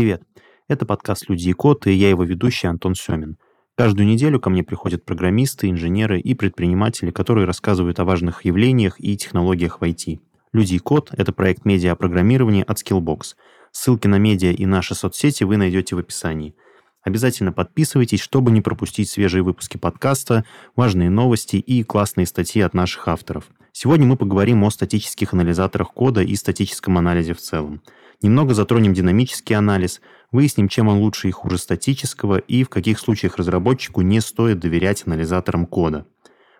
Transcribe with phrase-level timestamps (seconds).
[0.00, 0.22] Привет.
[0.66, 3.36] Это подкаст «Люди и код» и я его ведущий Антон Семин.
[3.76, 9.14] Каждую неделю ко мне приходят программисты, инженеры и предприниматели, которые рассказывают о важных явлениях и
[9.18, 10.20] технологиях в IT.
[10.54, 13.34] «Люди и код»— это проект медиа о программировании от Skillbox.
[13.72, 16.54] Ссылки на медиа и наши соцсети вы найдете в описании.
[17.02, 20.46] Обязательно подписывайтесь, чтобы не пропустить свежие выпуски подкаста,
[20.76, 23.50] важные новости и классные статьи от наших авторов.
[23.72, 27.82] Сегодня мы поговорим о статических анализаторах кода и статическом анализе в целом.
[28.22, 33.36] Немного затронем динамический анализ, выясним, чем он лучше и хуже статического, и в каких случаях
[33.36, 36.06] разработчику не стоит доверять анализаторам кода.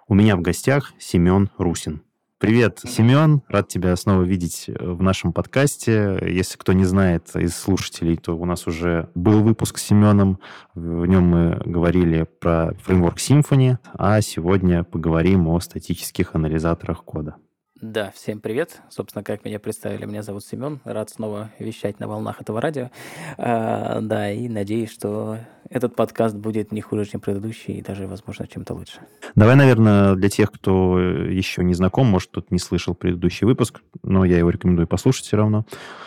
[0.09, 2.03] У меня в гостях Семен Русин.
[2.39, 3.43] Привет, Семен.
[3.49, 6.19] Рад тебя снова видеть э, в нашем подкасте.
[6.23, 10.39] Если кто не знает из слушателей, то у нас уже был выпуск с Семеном.
[10.75, 17.37] В нем мы говорили про фреймворк Symfony, а сегодня поговорим о статических анализаторах кода.
[17.83, 18.83] Да, всем привет.
[18.91, 20.81] Собственно, как меня представили, меня зовут Семен.
[20.85, 22.91] Рад снова вещать на волнах этого радио.
[23.39, 25.39] А, да, и надеюсь, что
[25.71, 28.99] этот подкаст будет не хуже, чем предыдущий, и даже, возможно, чем-то лучше.
[29.35, 34.27] Давай, наверное, для тех, кто еще не знаком, может, тут не слышал предыдущий выпуск, но
[34.27, 35.65] я его рекомендую послушать все равно.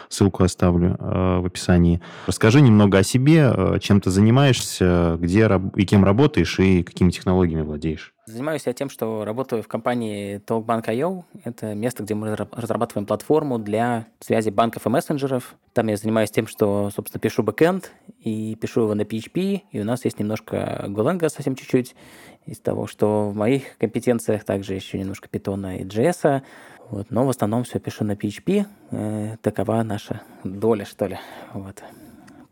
[0.10, 2.02] Ссылку оставлю э, в описании.
[2.28, 7.64] Расскажи немного о себе, э, чем ты занимаешься, где и кем работаешь, и какими технологиями
[7.64, 8.13] владеешь.
[8.26, 11.26] Занимаюсь я тем, что работаю в компании TalkBank.io.
[11.44, 15.56] Это место, где мы разрабатываем платформу для связи банков и мессенджеров.
[15.74, 19.64] Там я занимаюсь тем, что, собственно, пишу бэкэнд и пишу его на PHP.
[19.70, 21.98] И у нас есть немножко Golang совсем чуть-чуть.
[22.46, 26.44] Из того, что в моих компетенциях также еще немножко Python и JS.
[26.92, 27.12] Вот.
[27.12, 28.66] Но в основном все пишу на PHP.
[28.92, 31.20] Э, такова наша доля, что ли.
[31.54, 31.84] Вот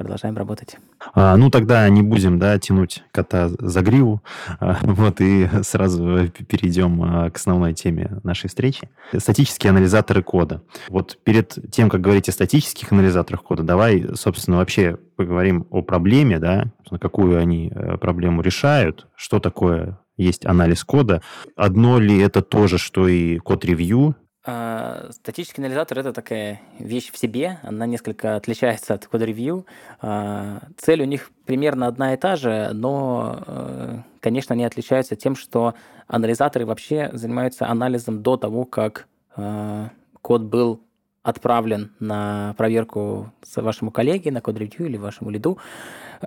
[0.03, 0.77] продолжаем работать.
[1.13, 4.21] А, ну, тогда не будем, да, тянуть кота за гриву,
[4.59, 8.89] а, вот, и сразу перейдем а, к основной теме нашей встречи.
[9.17, 10.63] Статические анализаторы кода.
[10.89, 16.39] Вот перед тем, как говорить о статических анализаторах кода, давай, собственно, вообще поговорим о проблеме,
[16.39, 21.21] да, какую они э, проблему решают, что такое есть анализ кода.
[21.55, 27.59] Одно ли это то же, что и код-ревью, статический анализатор это такая вещь в себе,
[27.61, 29.67] она несколько отличается от код-ревью.
[29.99, 35.35] А, цель у них примерно одна и та же, но, э, конечно, они отличаются тем,
[35.35, 35.75] что
[36.07, 39.91] анализаторы вообще занимаются анализом до того, как а,
[40.23, 40.81] код был
[41.21, 45.59] отправлен на проверку вашему коллеге, на код-ревью или вашему лиду.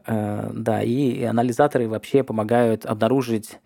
[0.07, 3.59] Да, и анализаторы вообще помогают обнаружить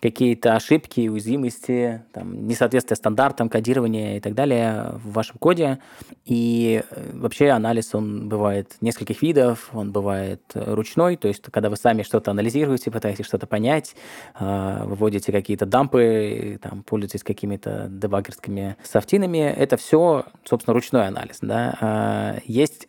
[0.00, 5.78] какие-то ошибки, уязвимости, там, несоответствие стандартам, кодирования и так далее в вашем коде.
[6.24, 11.68] И э, вообще анализ, он бывает нескольких видов, он бывает э, ручной, то есть когда
[11.70, 13.94] вы сами что-то анализируете, пытаетесь что-то понять,
[14.38, 21.38] э, выводите какие-то дампы, там, пользуетесь какими-то дебаггерскими софтинами, это все, собственно, ручной анализ.
[21.42, 21.76] Да?
[21.80, 22.86] А есть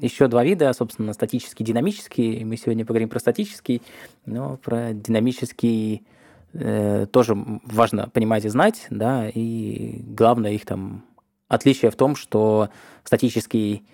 [0.00, 2.44] еще два вида, собственно, статический и динамический.
[2.44, 3.82] Мы сегодня поговорим про статический,
[4.26, 6.06] но про динамический
[6.52, 11.04] э, тоже важно понимать и знать, да, и главное их там
[11.48, 12.70] отличие в том, что
[13.04, 13.84] статический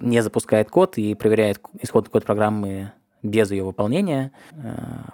[0.00, 2.92] не запускает код и проверяет исходный код программы
[3.22, 4.56] без ее выполнения, э,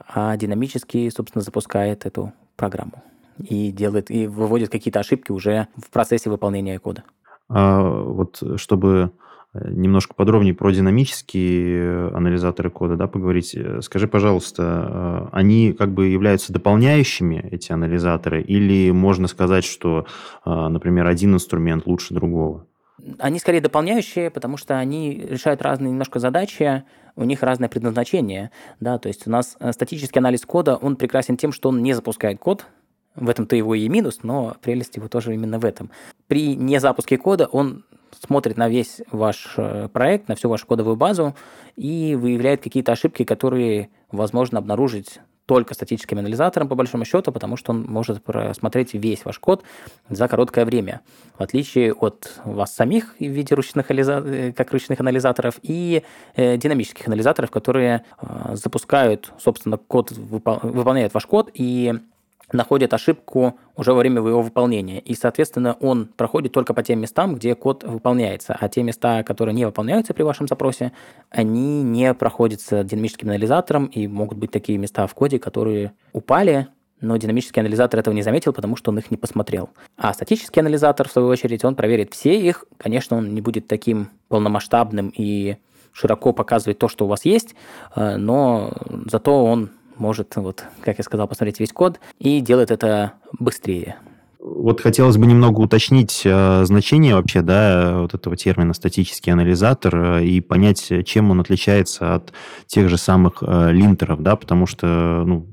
[0.09, 3.03] а динамический, собственно, запускает эту программу
[3.39, 7.05] и делает и выводит какие-то ошибки уже в процессе выполнения кода.
[7.49, 9.13] А вот чтобы
[9.55, 13.57] немножко подробнее про динамические анализаторы кода, да, поговорить.
[13.83, 20.07] Скажи, пожалуйста, э, они как бы являются дополняющими, эти анализаторы, или можно сказать, что,
[20.45, 22.67] э, например, один инструмент лучше другого?
[23.19, 26.85] Они скорее дополняющие, потому что они решают разные немножко задачи,
[27.17, 28.51] у них разное предназначение.
[28.81, 28.99] Да?
[28.99, 32.39] То есть у нас э, статический анализ кода, он прекрасен тем, что он не запускает
[32.39, 32.67] код,
[33.15, 35.91] в этом-то его и минус, но прелесть его тоже именно в этом.
[36.29, 37.85] При незапуске кода он
[38.21, 41.35] смотрит на весь ваш э, проект, на всю вашу кодовую базу
[41.77, 47.73] и выявляет какие-то ошибки, которые возможно обнаружить только статическим анализатором, по большому счету, потому что
[47.73, 49.65] он может просмотреть весь ваш код
[50.09, 51.01] за короткое время,
[51.37, 56.05] в отличие от вас самих в виде ручных, э, как ручных анализаторов и
[56.37, 61.95] э, динамических анализаторов, которые э, запускают, собственно, код, выпол- выполняют ваш код и
[62.53, 65.01] находит ошибку уже во время его выполнения.
[65.01, 68.57] И, соответственно, он проходит только по тем местам, где код выполняется.
[68.59, 70.93] А те места, которые не выполняются при вашем запросе,
[71.31, 76.69] они не проходятся динамическим анализатором, и могут быть такие места в коде, которые упали,
[77.01, 79.71] но динамический анализатор этого не заметил, потому что он их не посмотрел.
[79.97, 82.65] А статический анализатор, в свою очередь, он проверит все их.
[82.77, 85.57] Конечно, он не будет таким полномасштабным и
[85.93, 87.55] широко показывать то, что у вас есть,
[87.95, 88.73] э, но
[89.07, 93.97] зато он может, вот, как я сказал, посмотреть весь код и делает это быстрее.
[94.45, 100.25] Вот хотелось бы немного уточнить э, значение вообще, да, вот этого термина статический анализатор э,
[100.25, 102.33] и понять, чем он отличается от
[102.67, 105.47] тех же самых э, линтеров, да, потому что, ну,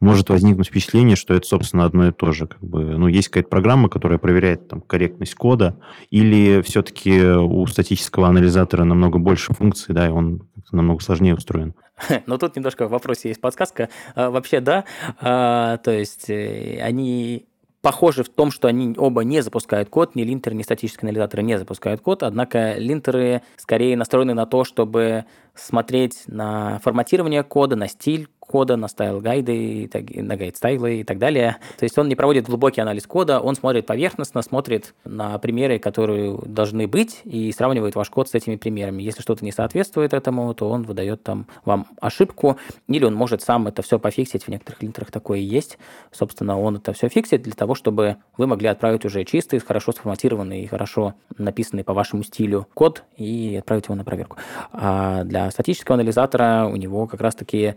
[0.00, 2.46] может возникнуть впечатление, что это, собственно, одно и то же.
[2.46, 5.78] Как бы, ну, есть какая-то программа, которая проверяет там, корректность кода,
[6.10, 11.74] или все-таки у статического анализатора намного больше функций, да, и он намного сложнее устроен.
[12.26, 13.88] Но тут немножко в вопросе есть подсказка.
[14.14, 14.84] А, вообще, да,
[15.20, 17.46] а, то есть они
[17.86, 21.56] похожи в том, что они оба не запускают код, ни линтер, ни статические анализаторы не
[21.56, 28.28] запускают код, однако линтеры скорее настроены на то, чтобы смотреть на форматирование кода, на стиль
[28.46, 29.90] кода, на style guide ы,
[30.22, 31.56] на guide style ы и так далее.
[31.78, 36.38] То есть он не проводит глубокий анализ кода, он смотрит поверхностно, смотрит на примеры, которые
[36.44, 39.02] должны быть, и сравнивает ваш код с этими примерами.
[39.02, 42.56] Если что-то не соответствует этому, то он выдает там вам ошибку,
[42.88, 44.44] или он может сам это все пофиксить.
[44.44, 45.78] В некоторых линтерах такое и есть.
[46.12, 50.62] Собственно, он это все фиксит для того, чтобы вы могли отправить уже чистый, хорошо сформатированный
[50.62, 54.36] и хорошо написанный по вашему стилю код и отправить его на проверку.
[54.72, 57.74] А для статического анализатора у него как раз-таки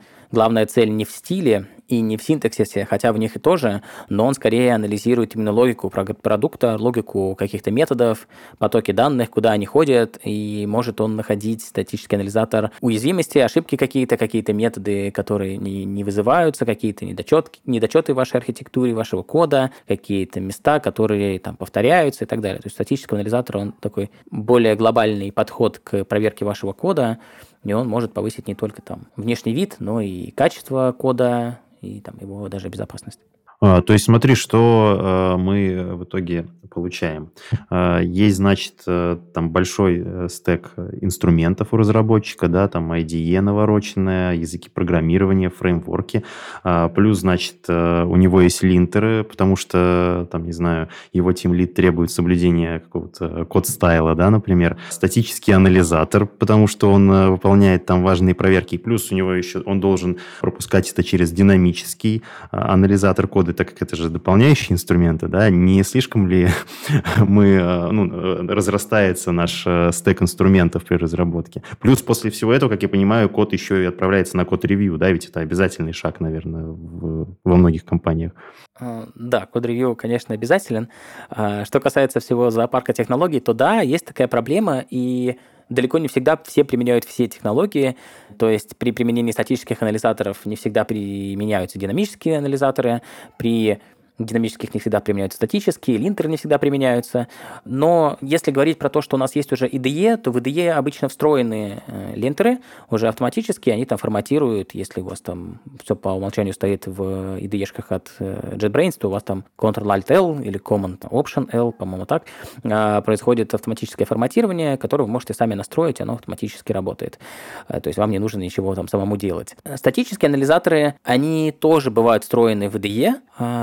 [0.59, 4.25] главная цель не в стиле и не в синтаксисе, хотя в них и тоже, но
[4.27, 8.27] он скорее анализирует именно логику продукта, логику каких-то методов,
[8.59, 14.53] потоки данных, куда они ходят, и может он находить статический анализатор уязвимости, ошибки какие-то, какие-то
[14.53, 20.79] методы, которые не, не вызываются, какие-то недочет, недочеты в вашей архитектуре, вашего кода, какие-то места,
[20.79, 22.59] которые там повторяются и так далее.
[22.59, 27.17] То есть статический анализатор, он такой более глобальный подход к проверке вашего кода,
[27.63, 32.17] и он может повысить не только там внешний вид, но и качество кода, и там
[32.19, 33.19] его даже безопасность.
[33.61, 37.31] А, то есть смотри, что э, мы в итоге получаем.
[37.69, 40.71] А, есть, значит, э, там большой э, стек
[41.01, 46.23] инструментов у разработчика, да, там IDE навороченная, языки программирования, фреймворки.
[46.63, 51.53] А, плюс, значит, э, у него есть линтеры, потому что, там, не знаю, его тим
[51.53, 54.77] лид требует соблюдения какого-то код-стайла, да, например.
[54.89, 58.77] Статический анализатор, потому что он выполняет там важные проверки.
[58.77, 63.95] Плюс у него еще, он должен пропускать это через динамический анализатор кода, так как это
[63.95, 66.49] же дополняющие инструменты, да, не слишком ли
[67.17, 71.63] мы, э, ну, э, разрастается наш э, стек инструментов при разработке.
[71.79, 75.25] Плюс после всего этого, как я понимаю, код еще и отправляется на код-ревью, да, ведь
[75.25, 78.33] это обязательный шаг, наверное, в, во многих компаниях.
[78.79, 80.89] Да, код-ревью, конечно, обязателен.
[81.29, 85.37] А, что касается всего зоопарка технологий, то да, есть такая проблема, и
[85.69, 87.95] далеко не всегда все применяют все технологии.
[88.39, 93.01] То есть при применении статических анализаторов не всегда применяются динамические анализаторы.
[93.37, 93.79] При
[94.19, 97.27] динамических не всегда применяются статические, линтеры не всегда применяются.
[97.65, 101.07] Но если говорить про то, что у нас есть уже IDE, то в IDE обычно
[101.07, 106.53] встроены э, линтеры, уже автоматически они там форматируют, если у вас там все по умолчанию
[106.53, 112.25] стоит в IDE-шках от э, JetBrains, то у вас там Ctrl-Alt-L или Command-Option-L, по-моему, так,
[112.63, 117.19] а, происходит автоматическое форматирование, которое вы можете сами настроить, оно автоматически работает.
[117.67, 119.55] Э, то есть вам не нужно ничего там самому делать.
[119.75, 123.15] Статические анализаторы, они тоже бывают встроены в IDE,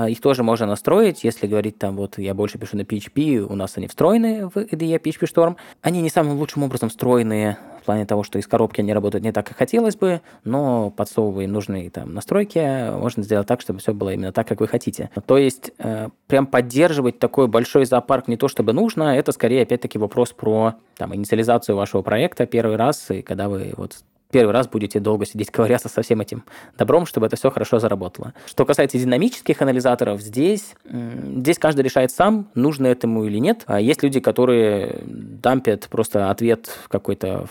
[0.09, 3.73] их тоже можно настроить, если говорить там, вот я больше пишу на PHP, у нас
[3.75, 5.57] они встроены в IDE PHP Storm.
[5.81, 9.33] Они не самым лучшим образом встроены в плане того, что из коробки они работают не
[9.33, 14.13] так, как хотелось бы, но подсовывая нужные там настройки, можно сделать так, чтобы все было
[14.13, 15.09] именно так, как вы хотите.
[15.25, 19.97] То есть э, прям поддерживать такой большой зоопарк не то, чтобы нужно, это скорее опять-таки
[19.97, 23.97] вопрос про там, инициализацию вашего проекта первый раз, и когда вы вот
[24.31, 26.43] первый раз будете долго сидеть ковыряться со всем этим
[26.77, 28.33] добром, чтобы это все хорошо заработало.
[28.45, 33.63] Что касается динамических анализаторов, здесь, здесь каждый решает сам, нужно этому или нет.
[33.67, 37.47] А есть люди, которые дампят просто ответ какой-то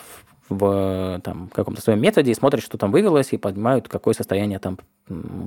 [0.49, 4.79] в там, каком-то своем методе и смотрят, что там вывелось, и поднимают, какое состояние там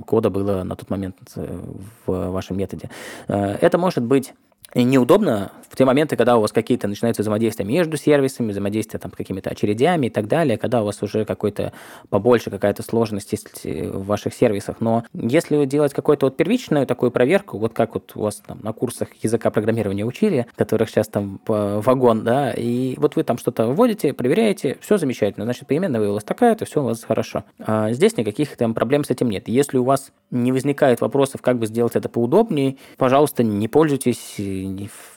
[0.06, 1.60] кода было на тот момент э,
[2.06, 2.90] в вашем методе.
[3.28, 4.34] Э, это может быть
[4.74, 9.50] неудобно в те моменты, когда у вас какие-то начинаются взаимодействия между сервисами, взаимодействия там, какими-то
[9.50, 11.72] очередями и так далее, когда у вас уже какой-то
[12.08, 14.80] побольше какая-то сложность есть в ваших сервисах.
[14.80, 18.72] Но если делать какую-то вот первичную такую проверку, вот как вот у вас там на
[18.72, 24.12] курсах языка программирования учили, которых сейчас там вагон, да, и вот вы там что-то вводите,
[24.12, 27.44] проверяете, все замечательно, значит, переменная выявилась такая, то все у вас хорошо.
[27.60, 29.46] А здесь никаких там проблем с этим нет.
[29.46, 34.34] Если у вас не возникает вопросов, как бы сделать это поудобнее, пожалуйста, не пользуйтесь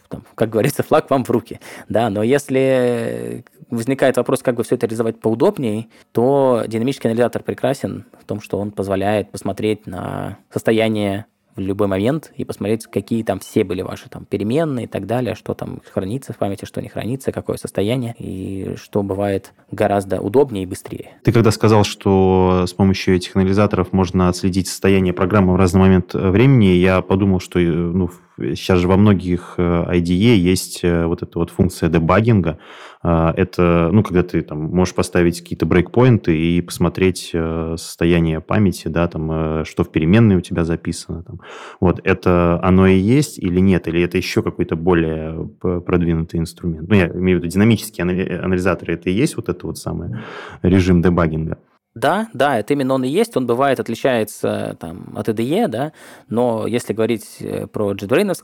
[0.10, 1.60] там, как говорится, флаг вам в руки.
[1.90, 8.06] Да, но если возникает вопрос, как бы все это реализовать поудобнее, то динамический анализатор прекрасен
[8.20, 13.40] в том, что он позволяет посмотреть на состояние в любой момент и посмотреть, какие там
[13.40, 16.90] все были ваши там переменные и так далее, что там хранится в памяти, что не
[16.90, 21.12] хранится, какое состояние, и что бывает гораздо удобнее и быстрее.
[21.24, 26.14] Ты когда сказал, что с помощью этих анализаторов можно отследить состояние программы в разный момент
[26.14, 31.90] времени, я подумал, что ну, сейчас же во многих IDE есть вот эта вот функция
[31.90, 32.60] дебагинга.
[33.02, 37.34] Это, ну, когда ты там можешь поставить какие-то брейкпоинты и посмотреть
[37.76, 41.24] состояние памяти, да, там, что в переменной у тебя записано.
[41.24, 41.42] Там.
[41.80, 43.88] Вот, это оно и есть или нет?
[43.88, 46.88] Или это еще какой-то более продвинутый инструмент?
[46.88, 48.04] Ну, я имею в виду динамические
[48.40, 48.94] анализаторы.
[48.94, 50.16] Это и есть вот это вот самый
[50.62, 51.58] режим дебагинга?
[51.96, 53.38] Да, да, это именно он и есть.
[53.38, 55.94] Он бывает отличается там, от IDE, да,
[56.28, 58.44] но если говорить э, про JetBrains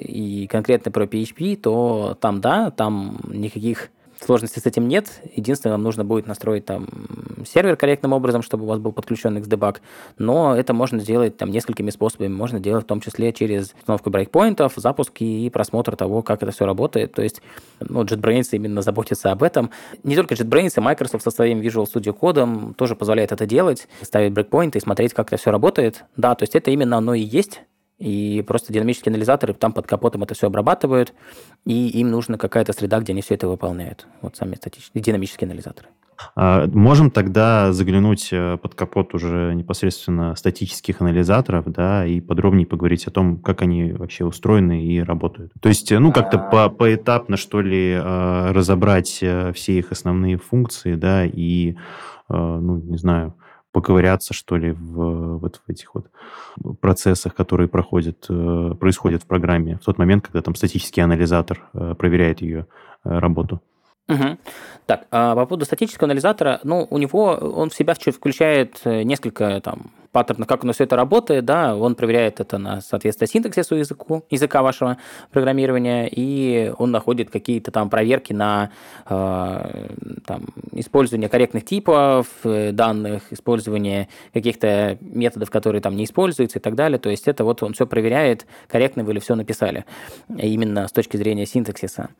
[0.00, 3.88] и конкретно про PHP, то там да, там никаких
[4.20, 5.20] Сложностей с этим нет.
[5.34, 6.88] Единственное, вам нужно будет настроить там
[7.46, 9.78] сервер корректным образом, чтобы у вас был подключен XDebug.
[10.18, 12.28] Но это можно сделать там несколькими способами.
[12.28, 16.64] Можно делать в том числе через установку брейкпоинтов, запуски и просмотр того, как это все
[16.64, 17.12] работает.
[17.12, 17.42] То есть
[17.80, 19.70] ну, JetBrains именно заботится об этом.
[20.02, 24.32] Не только JetBrains, и Microsoft со своим Visual Studio кодом тоже позволяет это делать, ставить
[24.32, 26.04] брейкпоинты и смотреть, как это все работает.
[26.16, 27.62] Да, то есть это именно оно и есть
[28.04, 31.14] и просто динамические анализаторы там под капотом это все обрабатывают,
[31.64, 34.06] и им нужна какая-то среда, где они все это выполняют.
[34.20, 35.88] Вот сами статические, динамические анализаторы.
[36.36, 43.06] А, можем тогда заглянуть э, под капот уже непосредственно статических анализаторов, да, и подробнее поговорить
[43.06, 45.52] о том, как они вообще устроены и работают.
[45.60, 50.94] То есть, ну, как-то по, поэтапно, что ли, э, разобрать э, все их основные функции,
[50.94, 51.76] да, и,
[52.28, 53.34] ну, не знаю,
[53.74, 56.06] поковыряться, что ли, в, вот в этих вот
[56.80, 61.94] процессах, которые проходят, э, происходят в программе в тот момент, когда там статический анализатор э,
[61.98, 62.66] проверяет ее
[63.04, 63.60] э, работу.
[64.08, 64.38] Угу.
[64.86, 69.90] Так, а по поводу статического анализатора, ну, у него, он в себя включает несколько там
[70.14, 74.24] паттерна, как у нас все это работает, да, он проверяет это на соответствие синтаксису языку,
[74.30, 74.96] языка вашего
[75.32, 78.70] программирования, и он находит какие-то там проверки на
[79.06, 79.88] э,
[80.24, 86.76] там, использование корректных типов э, данных, использование каких-то методов, которые там не используются и так
[86.76, 86.98] далее.
[87.00, 89.84] То есть это вот он все проверяет, корректно вы ли все написали,
[90.28, 92.10] именно с точки зрения синтаксиса.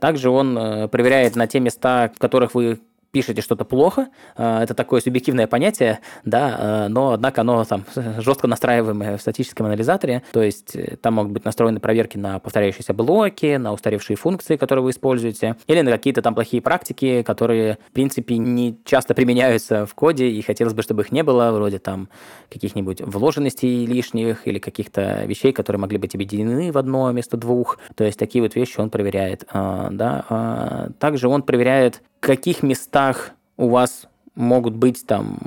[0.00, 2.80] Также он э, проверяет на те места, в которых вы
[3.16, 7.86] пишете что-то плохо, э, это такое субъективное понятие, да, э, но, однако, оно там
[8.18, 12.92] жестко настраиваемое в статическом анализаторе, то есть э, там могут быть настроены проверки на повторяющиеся
[12.92, 17.92] блоки, на устаревшие функции, которые вы используете, или на какие-то там плохие практики, которые, в
[17.92, 22.10] принципе, не часто применяются в коде, и хотелось бы, чтобы их не было, вроде там
[22.52, 27.78] каких-нибудь вложенностей лишних или каких-то вещей, которые могли быть объединены в одно вместо двух.
[27.94, 29.46] То есть такие вот вещи он проверяет.
[29.50, 30.90] Да.
[30.98, 35.38] Также он проверяет каких местах у вас могут быть там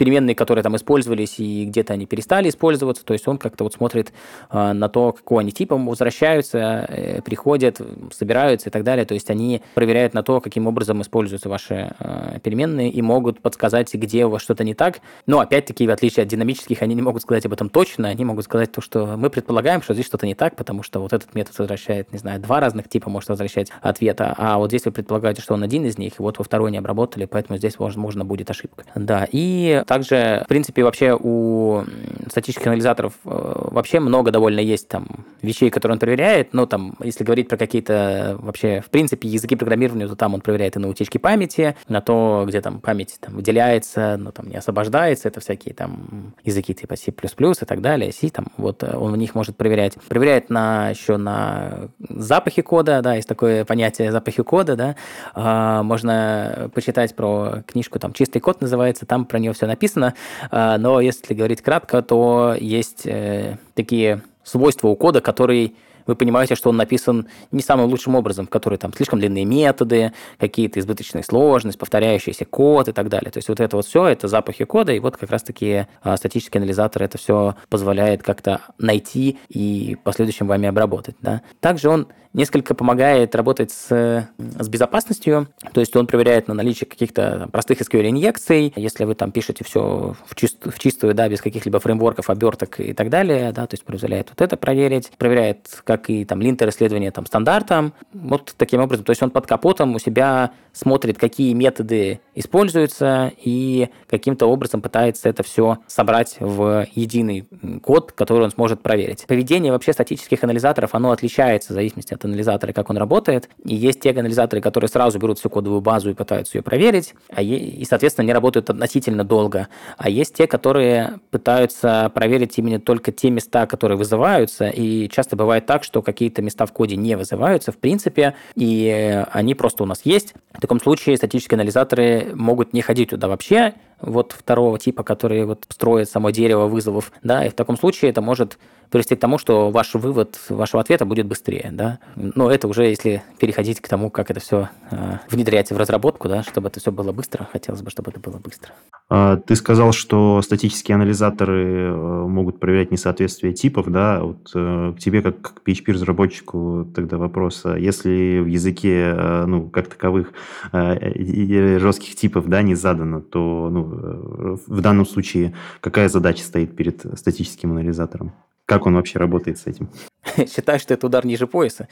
[0.00, 3.04] переменные, которые там использовались, и где-то они перестали использоваться.
[3.04, 4.14] То есть он как-то вот смотрит
[4.50, 9.04] э, на то, какого они типа возвращаются, э, приходят, собираются и так далее.
[9.04, 13.92] То есть они проверяют на то, каким образом используются ваши э, переменные и могут подсказать,
[13.92, 15.00] где у вас что-то не так.
[15.26, 18.08] Но опять-таки, в отличие от динамических, они не могут сказать об этом точно.
[18.08, 21.12] Они могут сказать то, что мы предполагаем, что здесь что-то не так, потому что вот
[21.12, 24.92] этот метод возвращает, не знаю, два разных типа может возвращать ответа, а вот здесь вы
[24.92, 28.24] предполагаете, что он один из них, и вот во второй не обработали, поэтому здесь, возможно,
[28.24, 28.84] будет ошибка.
[28.94, 31.82] Да, и также, в принципе, вообще у
[32.28, 33.28] статических анализаторов э,
[33.72, 36.54] вообще много довольно есть там вещей, которые он проверяет.
[36.54, 40.76] Ну, там, если говорить про какие-то вообще, в принципе, языки программирования, то там он проверяет
[40.76, 45.26] и на утечки памяти, на то, где там память там выделяется, но там не освобождается.
[45.26, 49.16] Это всякие там языки типа C++ и так далее, C, там, вот э, он в
[49.16, 49.94] них может проверять.
[50.08, 54.94] Проверяет на, еще на запахи кода, да, есть такое понятие запахи кода, да.
[55.34, 60.14] А, можно почитать про книжку, там, «Чистый код» называется, там про нее все написано написано,
[60.50, 65.72] а, но если говорить кратко, то есть э, такие свойства у кода, которые
[66.10, 70.12] вы понимаете, что он написан не самым лучшим образом, в который там слишком длинные методы,
[70.38, 73.30] какие-то избыточные сложности, повторяющийся код и так далее.
[73.30, 76.58] То есть вот это вот все, это запахи кода, и вот как раз-таки а, статический
[76.58, 81.14] анализатор это все позволяет как-то найти и в последующем вами обработать.
[81.20, 81.42] Да?
[81.60, 87.48] Также он несколько помогает работать с, с безопасностью, то есть он проверяет на наличие каких-то
[87.52, 92.30] простых SQL-инъекций, если вы там пишете все в, чист, в чистую, да, без каких-либо фреймворков,
[92.30, 96.40] оберток и так далее, да, то есть позволяет вот это проверить, проверяет, как и там
[96.40, 101.52] линтер-исследования там стандартам, вот таким образом, то есть он под капотом у себя смотрит, какие
[101.52, 107.48] методы используются и каким-то образом пытается это все собрать в единый
[107.82, 109.26] код, который он сможет проверить.
[109.26, 113.48] Поведение вообще статических анализаторов, оно отличается в зависимости от анализатора, как он работает.
[113.64, 117.42] И есть те анализаторы, которые сразу берут всю кодовую базу и пытаются ее проверить, а
[117.42, 119.68] и, соответственно, не работают относительно долго.
[119.96, 125.66] А есть те, которые пытаются проверить именно только те места, которые вызываются, и часто бывает
[125.66, 130.02] так, что какие-то места в коде не вызываются в принципе, и они просто у нас
[130.04, 130.34] есть.
[130.52, 135.66] В таком случае статические анализаторы могут не ходить туда вообще, вот второго типа, который вот
[135.68, 138.56] строит само дерево вызовов, да, и в таком случае это может
[138.90, 141.98] привести к тому, что ваш вывод вашего ответа будет быстрее, да.
[142.16, 146.42] Но это уже если переходить к тому, как это все э, внедрять в разработку, да,
[146.42, 148.72] чтобы это все было быстро, хотелось бы, чтобы это было быстро.
[149.08, 155.00] А, ты сказал, что статические анализаторы э, могут проверять несоответствие типов, да, вот э, к
[155.00, 159.14] тебе как к PHP-разработчику тогда вопрос, а если в языке,
[159.46, 160.32] ну, как таковых
[160.72, 167.72] жестких типов, да, не задано, то, ну, в данном случае какая задача стоит перед статическим
[167.72, 168.32] анализатором?
[168.70, 169.90] Как он вообще работает с этим?
[170.36, 171.88] Считаю, что это удар ниже пояса.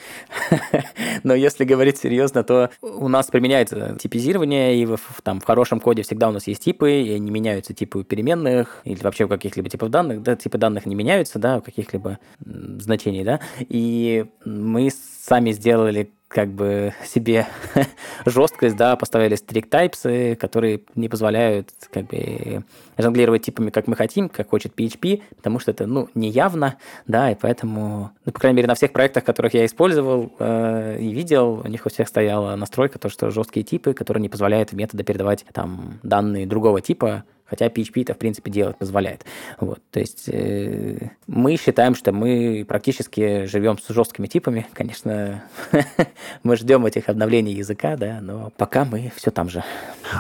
[1.25, 6.03] Но если говорить серьезно, то у нас применяется типизирование, и в, там, в хорошем коде
[6.03, 9.91] всегда у нас есть типы, и не меняются типы переменных, или вообще у каких-либо типов
[9.91, 14.91] данных, да, типы данных не меняются, да, у каких-либо значений, да, и мы
[15.29, 17.47] сами сделали как бы себе
[18.27, 22.65] жесткость, да, поставили strict types, которые не позволяют как бы
[22.99, 27.35] жонглировать типами, как мы хотим, как хочет PHP, потому что это, ну, неявно, да, и
[27.35, 31.69] поэтому, ну, по крайней мере, на всех проектах, которых я использовал э, и видел, у
[31.69, 35.47] них у всех стояла настройка, то, что жесткие типы, которые не позволяют в методы передавать
[35.53, 39.25] там данные другого типа, хотя PHP это, в принципе, делать позволяет.
[39.61, 44.67] Вот, то есть э, мы считаем, что мы практически живем с жесткими типами.
[44.73, 45.45] Конечно,
[46.43, 49.65] мы ждем этих обновлений языка, да, но пока мы все там же.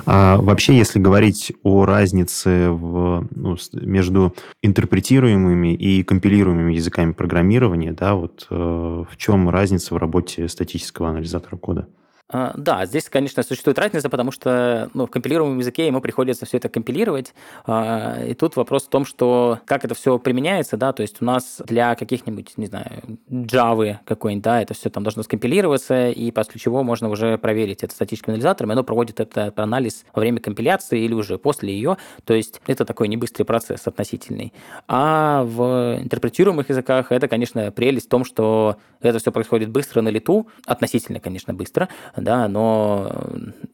[0.06, 8.14] А вообще, если говорить о разнице в, ну, между интерпретируемыми и компилируемыми языками программирования, да,
[8.14, 11.88] вот э, в чем разница в работе статического анализатора кода?
[12.30, 16.58] А, да, здесь, конечно, существует разница, потому что ну, в компилируемом языке ему приходится все
[16.58, 17.32] это компилировать.
[17.66, 21.24] А, и тут вопрос в том, что как это все применяется, да, то есть у
[21.24, 26.60] нас для каких-нибудь, не знаю, Java какой-нибудь, да, это все там должно скомпилироваться, и после
[26.60, 31.00] чего можно уже проверить это статическим анализатором, и оно проводит этот анализ во время компиляции
[31.00, 34.52] или уже после ее, то есть это такой небыстрый процесс относительный.
[34.86, 40.10] А в интерпретируемых языках это, конечно, прелесть в том, что это все происходит быстро на
[40.10, 41.88] лету, относительно, конечно, быстро,
[42.20, 43.10] да, но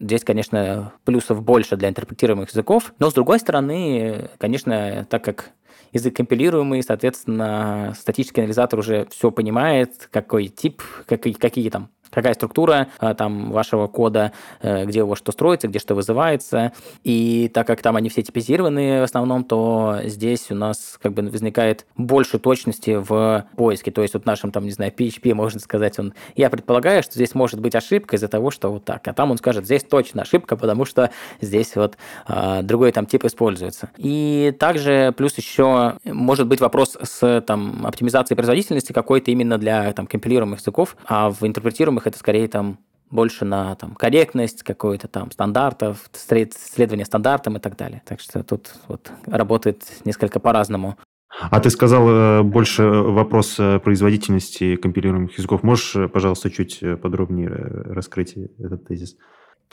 [0.00, 2.94] здесь, конечно, плюсов больше для интерпретируемых языков.
[2.98, 5.50] Но, с другой стороны, конечно, так как
[5.92, 12.88] язык компилируемый, соответственно, статический анализатор уже все понимает, какой тип, какие, какие там какая структура
[12.98, 16.72] а, там вашего кода, э, где у вас что строится, где что вызывается.
[17.02, 21.22] И так как там они все типизированы в основном, то здесь у нас как бы
[21.22, 23.90] возникает больше точности в поиске.
[23.90, 27.34] То есть вот нашим там, не знаю, PHP, можно сказать, он, я предполагаю, что здесь
[27.34, 29.06] может быть ошибка из-за того, что вот так.
[29.08, 31.96] А там он скажет, здесь точно ошибка, потому что здесь вот
[32.26, 33.90] а, другой там тип используется.
[33.96, 40.06] И также плюс еще может быть вопрос с там оптимизацией производительности какой-то именно для там
[40.06, 42.78] компилируемых языков, а в интерпретируемых это скорее там
[43.10, 48.02] больше на там, корректность какой-то там стандартов, следование стандартам и так далее.
[48.04, 50.96] Так что тут вот работает несколько по-разному.
[51.40, 55.62] А ты сказал э, больше вопрос производительности компилируемых языков.
[55.62, 59.16] Можешь, э, пожалуйста, чуть э, подробнее раскрыть этот тезис?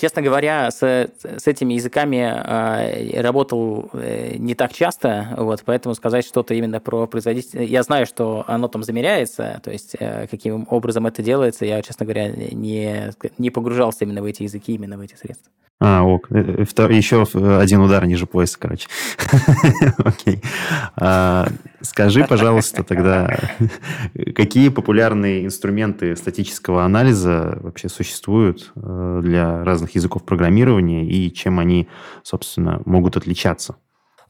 [0.02, 6.26] Честно говоря, с, с этими языками э, работал э, не так часто, вот, поэтому сказать
[6.26, 7.70] что-то именно про производительность...
[7.70, 12.08] Я знаю, что оно там замеряется, то есть э, каким образом это делается, я, честно
[12.08, 15.52] говоря, не, не погружался именно в эти языки, именно в эти средства.
[15.84, 16.28] А, ок.
[16.30, 17.24] Э, э, еще
[17.60, 18.88] один удар ниже пояса, короче.
[19.98, 20.40] Окей.
[20.96, 21.48] А,
[21.82, 23.50] скажи, пожалуйста, тогда,
[24.36, 31.88] какие популярные инструменты статического анализа вообще существуют э, для разных языков программирования и чем они,
[32.22, 33.76] собственно, могут отличаться?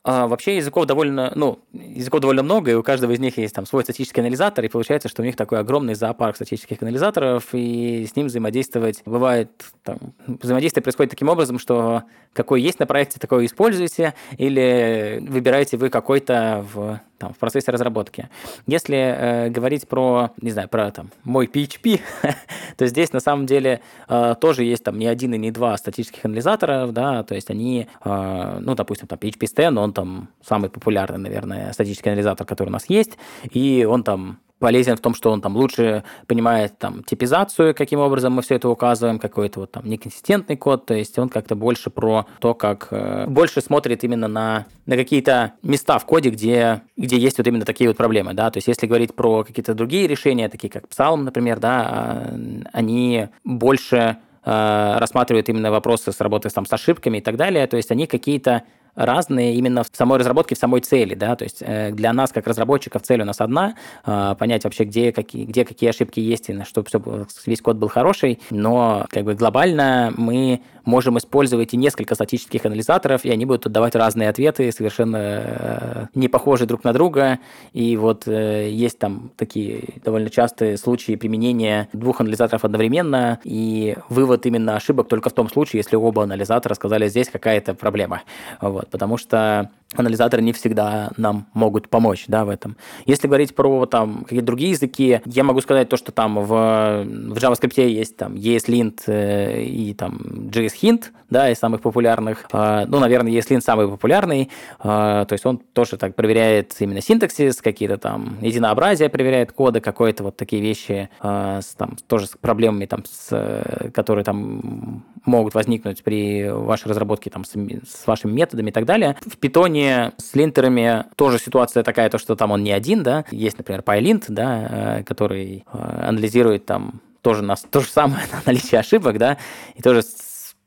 [0.03, 3.67] А, вообще языков довольно, ну, языков довольно много, и у каждого из них есть там
[3.67, 8.15] свой статический анализатор, и получается, что у них такой огромный зоопарк статических анализаторов, и с
[8.15, 9.51] ним взаимодействовать бывает,
[9.83, 15.89] там, взаимодействие происходит таким образом, что какой есть на проекте, такой используете, или выбираете вы
[15.89, 18.29] какой-то в там, в процессе разработки.
[18.65, 22.01] Если э, говорить про, не знаю, про там, мой PHP,
[22.77, 26.25] то здесь на самом деле э, тоже есть там не один и не два статических
[26.25, 31.19] анализатора, да, то есть они, э, ну, допустим, там PHP Stan, он там самый популярный,
[31.19, 33.19] наверное, статический анализатор, который у нас есть,
[33.51, 38.33] и он там полезен в том, что он там лучше понимает там типизацию, каким образом
[38.33, 42.27] мы все это указываем, какой-то вот там неконсистентный код, то есть он как-то больше про
[42.39, 47.39] то, как э, больше смотрит именно на, на какие-то места в коде, где, где есть
[47.39, 50.69] вот именно такие вот проблемы, да, то есть если говорить про какие-то другие решения, такие
[50.69, 56.71] как Psalm, например, да, э, они больше э, рассматривают именно вопросы с работой там, с
[56.71, 58.61] ошибками и так далее, то есть они какие-то
[58.95, 62.47] разные именно в самой разработке, в самой цели, да, то есть э, для нас, как
[62.47, 63.75] разработчиков, цель у нас одна,
[64.05, 67.01] э, понять вообще, где какие, где какие ошибки есть, и чтобы все,
[67.45, 73.23] весь код был хороший, но как бы глобально мы можем использовать и несколько статических анализаторов,
[73.23, 77.39] и они будут давать разные ответы, совершенно э, не похожие друг на друга,
[77.73, 84.75] и вот есть там такие довольно частые случаи применения двух анализаторов одновременно, и вывод именно
[84.75, 88.23] ошибок только в том случае, если оба анализатора сказали, здесь какая-то проблема.
[88.59, 92.77] Вот потому что анализаторы не всегда нам могут помочь да, в этом.
[93.05, 97.37] Если говорить про там, какие-то другие языки, я могу сказать то, что там в, в
[97.37, 100.19] JavaScript есть там ESLint э, и там
[100.51, 102.45] JSHint, да, из самых популярных.
[102.53, 104.49] Э, ну, наверное, ESLint самый популярный,
[104.79, 110.23] э, то есть он тоже так проверяет именно синтаксис, какие-то там единообразия проверяет кода, какое-то
[110.23, 116.49] вот такие вещи, с, там, тоже с проблемами, там, с, которые там могут возникнуть при
[116.49, 119.17] вашей разработке там, с, с вашими методами и так далее.
[119.25, 123.25] В питоне питоне с линтерами тоже ситуация такая, то, что там он не один, да,
[123.31, 128.41] есть, например, PyLint, да, э, который э, анализирует там тоже нас то же самое на
[128.45, 129.37] наличие ошибок, да,
[129.75, 130.01] и тоже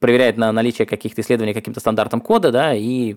[0.01, 3.17] проверяет на наличие каких-то исследований каким-то стандартом кода, да, и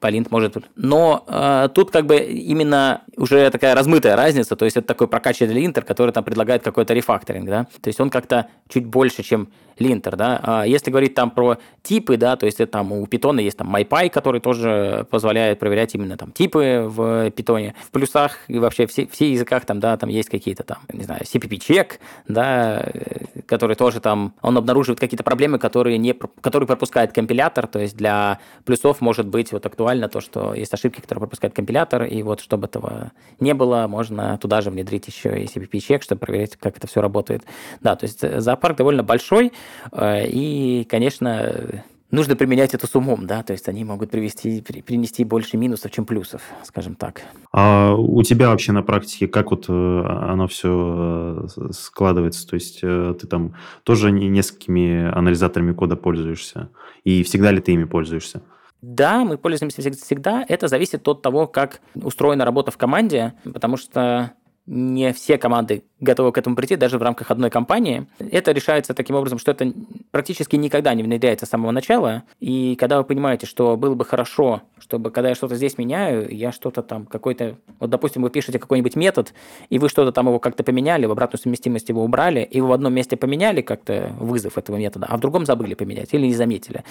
[0.00, 0.56] Полинт может...
[0.74, 5.54] Но э, тут как бы именно уже такая размытая разница, то есть это такой прокачанный
[5.54, 10.16] линтер, который там предлагает какой-то рефакторинг, да, то есть он как-то чуть больше, чем линтер,
[10.16, 10.40] да.
[10.42, 13.74] А если говорить там про типы, да, то есть это там у Python есть там
[13.74, 17.74] MyPy, который тоже позволяет проверять именно там типы в Python.
[17.86, 21.22] В плюсах и вообще все, все языках там, да, там есть какие-то там, не знаю,
[21.22, 27.66] CPP-чек, да, э, который тоже там, он обнаруживает какие-то проблемы, которые, не, которые пропускает компилятор,
[27.66, 32.04] то есть для плюсов может быть вот актуально то, что есть ошибки, которые пропускает компилятор,
[32.04, 36.56] и вот чтобы этого не было, можно туда же внедрить еще и CPP-чек, чтобы проверить,
[36.56, 37.42] как это все работает.
[37.80, 39.52] Да, то есть зоопарк довольно большой,
[39.92, 45.24] Э, и, конечно, нужно применять это с умом, да, то есть они могут привести, принести
[45.24, 47.22] больше минусов, чем плюсов, скажем так.
[47.52, 52.46] А у тебя вообще на практике как вот э, оно все э, складывается?
[52.46, 56.70] То есть ты там тоже несколькими анализаторами кода пользуешься?
[57.04, 58.42] И всегда ли ты ими пользуешься?
[58.88, 60.44] Да, мы пользуемся всегда.
[60.48, 64.30] Это зависит от того, как устроена работа в команде, потому что
[64.66, 68.06] не все команды готовы к этому прийти, даже в рамках одной компании.
[68.18, 69.72] Это решается таким образом, что это
[70.10, 72.24] практически никогда не внедряется с самого начала.
[72.38, 76.52] И когда вы понимаете, что было бы хорошо, чтобы когда я что-то здесь меняю, я
[76.52, 77.56] что-то там какой-то...
[77.78, 79.32] Вот, допустим, вы пишете какой-нибудь метод,
[79.70, 82.72] и вы что-то там его как-то поменяли, в обратную совместимость его убрали, и вы в
[82.72, 86.84] одном месте поменяли как-то вызов этого метода, а в другом забыли поменять или не заметили.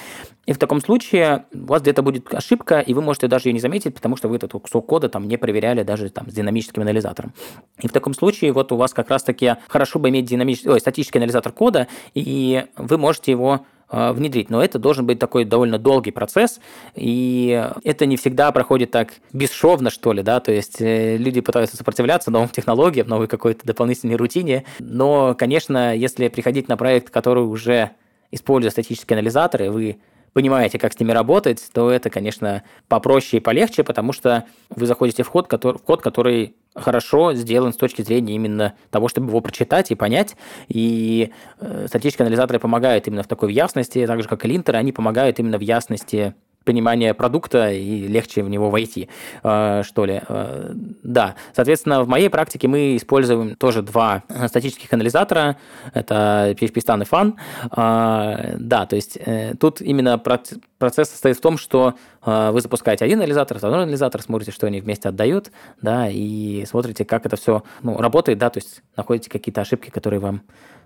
[0.48, 3.60] И в таком случае у вас где-то будет ошибка, и вы можете даже ее не
[3.60, 7.34] заметить, потому что вы этот кусок кода там не проверяли даже там с динамическим анализатором.
[7.82, 11.20] И в таком случае вот у вас как раз-таки хорошо бы иметь динамический, ой, статический
[11.20, 14.50] анализатор кода, и вы можете его э, внедрить.
[14.50, 16.62] Но это должен быть такой довольно долгий процесс,
[16.96, 21.76] и это не всегда проходит так бесшовно, что ли, да, то есть э, люди пытаются
[21.76, 27.92] сопротивляться новым технологиям, новой какой-то дополнительной рутине, но, конечно, если приходить на проект, который уже
[28.32, 30.00] использует статические анализаторы, вы
[30.36, 35.24] понимаете, как с ними работать, то это, конечно, попроще и полегче, потому что вы заходите
[35.24, 39.42] в код, который, в код, который хорошо сделан с точки зрения именно того, чтобы его
[39.42, 40.36] прочитать и понять.
[40.68, 44.92] И э, статические анализаторы помогают именно в такой ясности, так же, как и линтеры, они
[44.92, 49.08] помогают именно в ясности понимание продукта и легче в него войти,
[49.44, 50.22] э, что ли.
[50.28, 50.72] Э,
[51.04, 55.58] да, соответственно, в моей практике мы используем тоже два статических анализатора,
[55.94, 57.36] это PHP Stan и Fun.
[57.72, 59.18] Э, да, то есть
[59.60, 61.94] тут именно процесс состоит в том, что
[62.26, 65.52] вы запускаете один анализатор, второй анализатор, смотрите, что они вместе отдают,
[65.82, 70.20] да, и смотрите, как это все ну, работает, да, то есть находите какие-то ошибки, которые
[70.20, 70.42] вам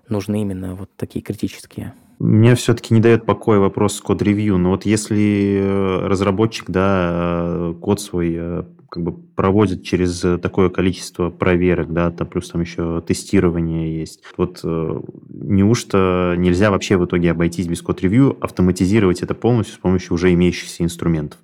[0.10, 1.94] нужны именно вот такие критические.
[2.20, 4.58] Мне все-таки не дает покоя вопрос код-ревью.
[4.58, 10.70] Но вот если э, разработчик, да, э, код свой э, как бы проводит через такое
[10.70, 14.22] количество проверок, да, там плюс там еще тестирование есть.
[14.36, 20.34] Вот неужто нельзя вообще в итоге обойтись без код-ревью, автоматизировать это полностью с помощью уже
[20.34, 21.40] имеющихся инструментов?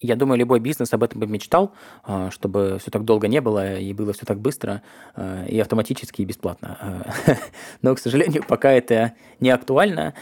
[0.00, 3.78] Я думаю, любой бизнес об этом бы мечтал, а, чтобы все так долго не было
[3.78, 4.82] и было все так быстро
[5.14, 6.76] а, и автоматически и бесплатно.
[6.80, 7.36] А,
[7.82, 10.14] но, к сожалению, пока это не актуально.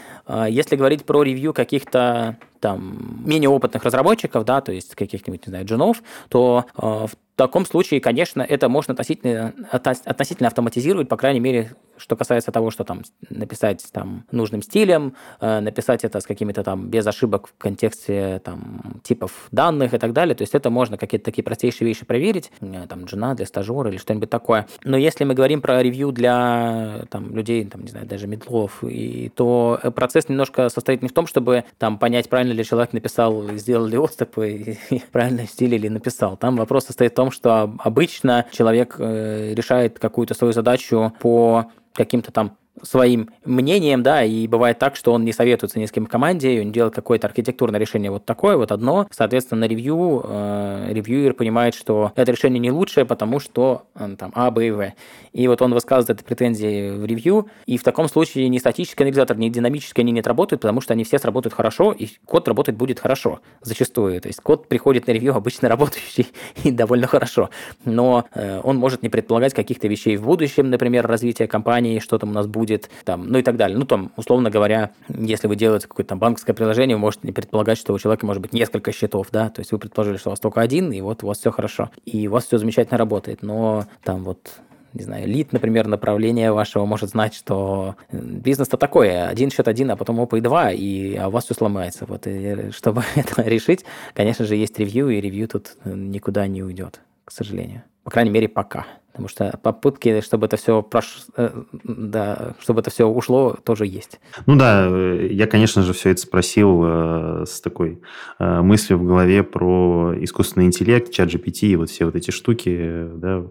[0.48, 5.66] Если говорить про ревью каких-то там менее опытных разработчиков, да, то есть каких-нибудь, не знаю,
[5.66, 7.10] джунов, то в
[7.46, 12.84] таком случае, конечно, это можно относительно, относительно автоматизировать, по крайней мере, что касается того, что
[12.84, 18.40] там написать там нужным стилем, э, написать это с какими-то там без ошибок в контексте
[18.44, 22.50] там типов данных и так далее, то есть это можно какие-то такие простейшие вещи проверить,
[22.88, 24.66] там жена для стажера или что-нибудь такое.
[24.84, 29.30] Но если мы говорим про ревью для там людей, там, не знаю, даже медлов, и,
[29.34, 33.86] то процесс немножко состоит не в том, чтобы там понять, правильно ли человек написал, сделал
[33.86, 34.78] ли отступы,
[35.12, 36.36] правильно стиль или написал.
[36.36, 42.30] Там вопрос состоит в том, что обычно человек э, решает какую-то свою задачу по каким-то
[42.32, 46.08] там своим мнением, да, и бывает так, что он не советуется ни с кем в
[46.08, 51.34] команде, он делает какое-то архитектурное решение вот такое, вот одно, соответственно, на ревью э, ревьюер
[51.34, 54.92] понимает, что это решение не лучшее, потому что э, там А, Б и В.
[55.32, 59.36] И вот он высказывает эти претензии в ревью, и в таком случае ни статический анализатор,
[59.36, 63.00] ни динамический они не отработают, потому что они все сработают хорошо, и код работать будет
[63.00, 64.20] хорошо, зачастую.
[64.20, 66.28] То есть код приходит на ревью обычно работающий
[66.64, 67.50] и довольно хорошо,
[67.84, 72.30] но э, он может не предполагать каких-то вещей в будущем, например, развитие компании, что там
[72.30, 73.76] у нас будет, будет, там, ну и так далее.
[73.76, 77.76] Ну, там, условно говоря, если вы делаете какое-то там банковское приложение, вы можете не предполагать,
[77.76, 80.38] что у человека может быть несколько счетов, да, то есть вы предположили, что у вас
[80.38, 83.86] только один, и вот у вас все хорошо, и у вас все замечательно работает, но
[84.04, 84.60] там вот
[84.94, 89.90] не знаю, лид, например, направление вашего может знать, что э, бизнес-то такое, один счет один,
[89.90, 92.04] а потом опа и два, и а у вас все сломается.
[92.06, 97.00] Вот и чтобы это решить, конечно же, есть ревью, и ревью тут никуда не уйдет,
[97.24, 97.82] к сожалению.
[98.04, 98.86] По крайней мере, пока.
[99.12, 101.26] Потому что попытки, чтобы это все прош...
[101.36, 101.50] Э,
[101.84, 104.20] да, чтобы это все ушло, тоже есть.
[104.46, 108.00] Ну да, я, конечно же, все это спросил э, с такой
[108.38, 113.08] э, мыслью в голове про искусственный интеллект, чат GPT и вот все вот эти штуки,
[113.16, 113.44] да,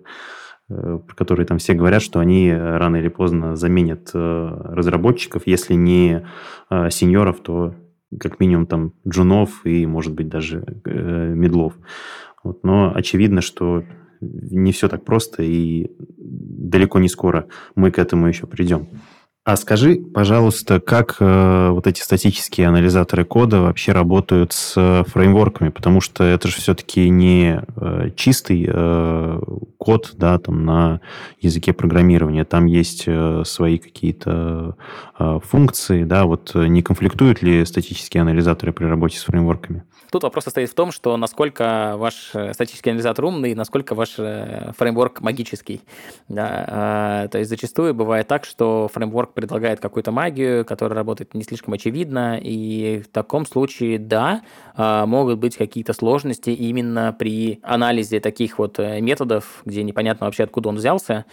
[0.69, 5.75] э, про которые там все говорят, что они рано или поздно заменят э, разработчиков, если
[5.75, 6.25] не
[6.71, 7.75] э, сеньоров, то
[8.19, 11.73] как минимум там джунов и, может быть, даже э, медлов.
[12.43, 12.63] Вот.
[12.63, 13.83] Но очевидно, что
[14.21, 18.87] не все так просто, и далеко не скоро мы к этому еще придем.
[19.43, 25.69] А скажи, пожалуйста, как э, вот эти статические анализаторы кода вообще работают с э, фреймворками?
[25.69, 29.41] Потому что это же все-таки не э, чистый э,
[29.79, 31.01] код да, там, на
[31.39, 32.45] языке программирования.
[32.45, 34.75] Там есть э, свои какие-то
[35.17, 36.03] э, функции.
[36.03, 36.25] Да?
[36.25, 39.85] Вот э, не конфликтуют ли статические анализаторы при работе с фреймворками?
[40.11, 44.73] Тут вопрос состоит в том, что насколько ваш э, статический анализатор умный, насколько ваш э,
[44.77, 45.81] фреймворк магический.
[46.27, 46.65] Да?
[46.67, 51.73] А, то есть зачастую бывает так, что фреймворк предлагает какую-то магию, которая работает не слишком
[51.73, 54.41] очевидно, и в таком случае, да,
[54.75, 60.69] могут быть какие-то сложности именно при анализе таких вот э, методов, где непонятно вообще, откуда
[60.69, 61.25] он взялся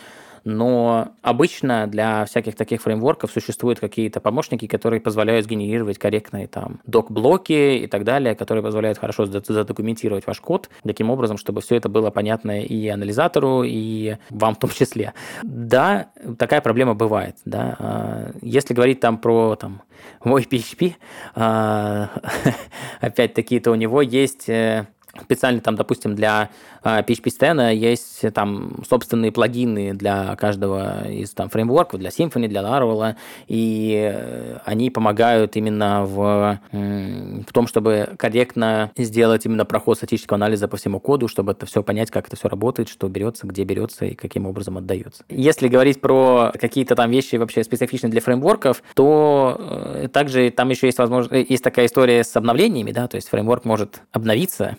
[0.48, 7.76] но обычно для всяких таких фреймворков существуют какие-то помощники, которые позволяют сгенерировать корректные там док-блоки
[7.76, 12.11] и так далее, которые позволяют хорошо задокументировать ваш код, таким образом, чтобы все это было
[12.11, 15.12] понятно и анализатору, и вам в том числе.
[15.42, 16.08] Да,
[16.38, 17.37] такая проблема бывает.
[17.44, 17.76] Да.
[17.78, 19.82] А, если говорить там про там,
[20.24, 20.94] мой PHP,
[21.34, 22.08] а,
[23.02, 24.87] опять-таки, то у него есть э,
[25.22, 26.50] специально там, допустим, для
[26.83, 32.62] PHP а, Stan есть там собственные плагины для каждого из там фреймворков, для Symfony, для
[32.62, 33.14] Laravel,
[33.46, 40.68] и э, они помогают именно в, в том, чтобы корректно сделать именно проход статического анализа
[40.68, 44.07] по всему коду, чтобы это все понять, как это все работает, что берется, где берется
[44.07, 45.24] и каким образом отдается.
[45.28, 50.87] Если говорить про какие-то там вещи вообще специфичные для фреймворков, то э, также там еще
[50.87, 54.76] есть возможность, э, есть такая история с обновлениями, да, то есть фреймворк может обновиться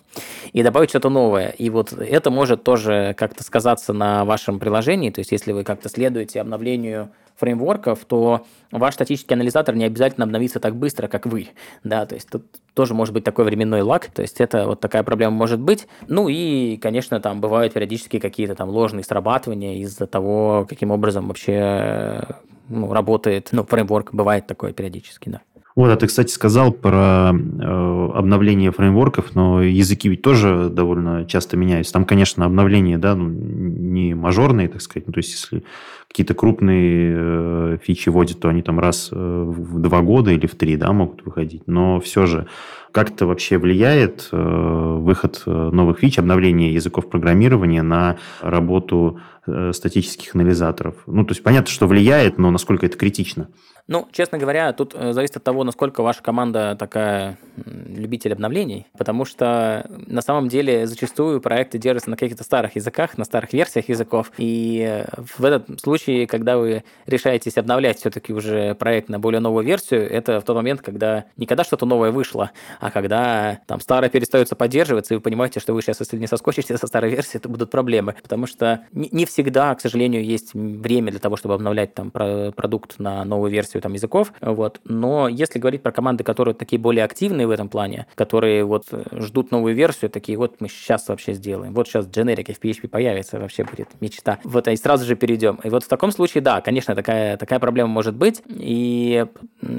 [0.53, 1.49] и добавить что-то новое.
[1.49, 5.09] И вот это может тоже как-то сказаться на вашем приложении.
[5.09, 10.59] То есть, если вы как-то следуете обновлению фреймворков, то ваш статический анализатор не обязательно обновится
[10.59, 11.49] так быстро, как вы.
[11.83, 15.03] Да, то есть тут тоже может быть такой временной лаг, то есть это вот такая
[15.03, 15.87] проблема может быть.
[16.07, 22.23] Ну и, конечно, там бывают периодически какие-то там ложные срабатывания из-за того, каким образом вообще
[22.67, 25.41] ну, работает, ну, фреймворк, бывает такое периодически, да.
[25.79, 31.55] Вот, а ты, кстати, сказал про э, обновление фреймворков, но языки ведь тоже довольно часто
[31.55, 31.93] меняются.
[31.93, 35.07] Там, конечно, обновления, да, ну, не мажорные, так сказать.
[35.07, 35.63] Ну, то есть, если
[36.09, 40.55] какие-то крупные э, фичи вводят, то они там раз э, в два года или в
[40.55, 41.63] три, да, могут выходить.
[41.65, 42.47] Но все же
[42.91, 49.71] как это вообще влияет э, выход э, новых фич, обновление языков программирования на работу э,
[49.73, 50.95] статических анализаторов?
[51.05, 53.49] Ну, то есть понятно, что влияет, но насколько это критично?
[53.87, 59.89] Ну, честно говоря, тут зависит от того, насколько ваша команда такая любитель обновлений, потому что
[60.05, 65.03] на самом деле зачастую проекты держатся на каких-то старых языках, на старых версиях языков, и
[65.17, 70.39] в этот случай, когда вы решаетесь обновлять все-таки уже проект на более новую версию, это
[70.39, 75.13] в тот момент, когда не когда что-то новое вышло, а когда там старое перестается поддерживаться,
[75.13, 78.15] и вы понимаете, что вы сейчас, если не соскочите со старой версии, это будут проблемы.
[78.21, 83.23] Потому что не всегда, к сожалению, есть время для того, чтобы обновлять там продукт на
[83.25, 84.33] новую версию там языков.
[84.41, 84.79] Вот.
[84.85, 89.51] Но если говорить про команды, которые такие более активные в этом плане, которые вот ждут
[89.51, 91.73] новую версию, такие вот мы сейчас вообще сделаем.
[91.73, 94.39] Вот сейчас дженерики в PHP появится, вообще будет мечта.
[94.43, 95.59] Вот и сразу же перейдем.
[95.63, 98.41] И вот в таком случае, да, конечно, такая, такая проблема может быть.
[98.47, 99.25] И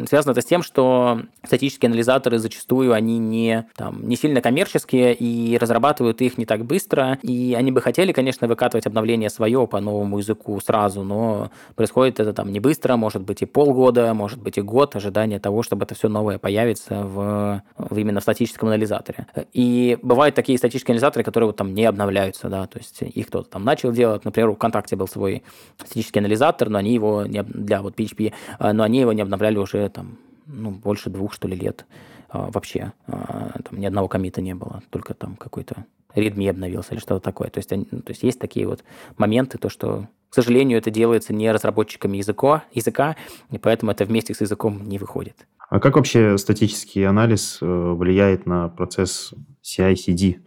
[0.07, 5.57] связано это с тем, что статические анализаторы зачастую они не, там, не сильно коммерческие и
[5.59, 7.19] разрабатывают их не так быстро.
[7.23, 12.33] И они бы хотели, конечно, выкатывать обновление свое по новому языку сразу, но происходит это
[12.33, 15.95] там не быстро, может быть и полгода, может быть и год ожидания того, чтобы это
[15.95, 19.27] все новое появится в, в именно в статическом анализаторе.
[19.53, 23.51] И бывают такие статические анализаторы, которые вот там не обновляются, да, то есть их кто-то
[23.51, 25.43] там начал делать, например, у ВКонтакте был свой
[25.79, 29.59] статический анализатор, но они его не, для вот PHP, а, но они его не обновляли
[29.59, 31.87] уже там ну, больше двух, что ли, лет
[32.31, 32.93] а, вообще.
[33.07, 37.51] А, там ни одного комита не было, только там какой-то Redmi обновился или что-то такое.
[37.51, 38.85] То есть, они, то есть есть такие вот
[39.17, 43.17] моменты, то, что, к сожалению, это делается не разработчиками языка, языка,
[43.51, 45.37] и поэтому это вместе с языком не выходит.
[45.69, 50.41] А как вообще статический анализ э, влияет на процесс CI-CD?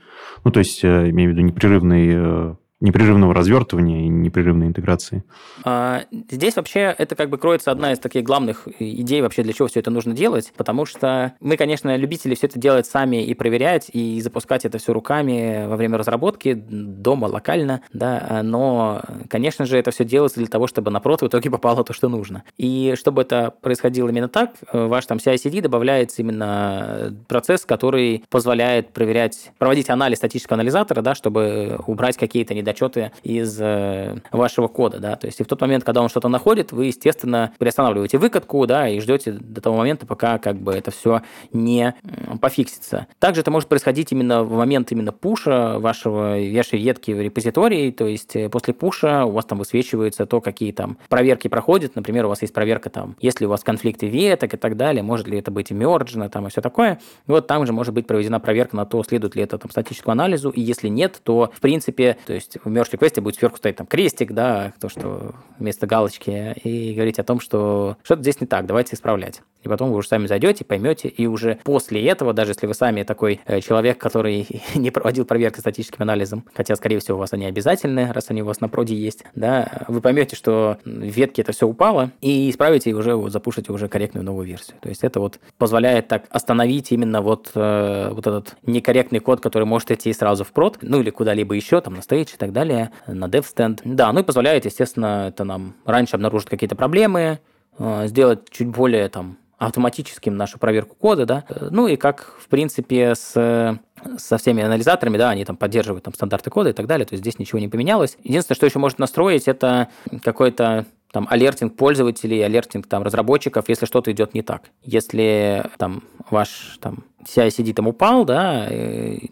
[0.43, 5.23] Ну, то есть, э, имею в виду непрерывный э, непрерывного развертывания и непрерывной интеграции.
[5.63, 9.69] А, здесь вообще это как бы кроется одна из таких главных идей вообще, для чего
[9.69, 13.89] все это нужно делать, потому что мы, конечно, любители все это делать сами и проверять,
[13.93, 19.91] и запускать это все руками во время разработки, дома, локально, да, но, конечно же, это
[19.91, 22.43] все делается для того, чтобы на прод в итоге попало то, что нужно.
[22.57, 29.51] И чтобы это происходило именно так, ваш там CI-CD добавляется именно процесс, который позволяет проверять,
[29.57, 35.15] проводить анализ статического анализатора, да, чтобы убрать какие-то недочеты отчеты из э, вашего кода, да,
[35.15, 38.89] то есть и в тот момент, когда он что-то находит, вы, естественно, приостанавливаете выкатку, да,
[38.89, 41.95] и ждете до того момента, пока как бы это все не
[42.41, 43.07] пофиксится.
[43.19, 48.07] Также это может происходить именно в момент именно пуша вашего, вашей ветки в репозитории, то
[48.07, 52.29] есть э, после пуша у вас там высвечивается то, какие там проверки проходят, например, у
[52.29, 55.51] вас есть проверка там, если у вас конфликты веток и так далее, может ли это
[55.51, 58.85] быть мерджено там и все такое, и вот там же может быть проведена проверка на
[58.85, 62.52] то, следует ли это там статическому анализу, и если нет, то в принципе, то есть
[62.63, 67.19] в merge request будет сверху стоять там крестик, да, то, что вместо галочки, и говорить
[67.19, 69.41] о том, что что-то здесь не так, давайте исправлять.
[69.63, 73.03] И потом вы уже сами зайдете, поймете, и уже после этого, даже если вы сами
[73.03, 77.45] такой э, человек, который не проводил проверки статическим анализом, хотя, скорее всего, у вас они
[77.45, 81.53] обязательны, раз они у вас на проде есть, да, вы поймете, что в ветке это
[81.53, 84.77] все упало, и исправите, и уже запушите уже корректную новую версию.
[84.81, 89.65] То есть это вот позволяет так остановить именно вот, э, вот этот некорректный код, который
[89.65, 93.25] может идти сразу в прод, ну или куда-либо еще, там на стейдж так далее, на
[93.25, 93.81] DevStand.
[93.83, 97.39] Да, ну и позволяет, естественно, это нам раньше обнаружить какие-то проблемы,
[97.77, 103.15] э, сделать чуть более там автоматическим нашу проверку кода, да, ну и как, в принципе,
[103.15, 103.79] с
[104.17, 107.23] со всеми анализаторами, да, они там поддерживают там стандарты кода и так далее, то есть
[107.23, 108.17] здесь ничего не поменялось.
[108.23, 109.87] Единственное, что еще может настроить, это
[110.23, 114.63] какой-то там alerting пользователей, alerting там разработчиков, если что-то идет не так.
[114.81, 118.67] Если там ваш там CI/CD там упал, да,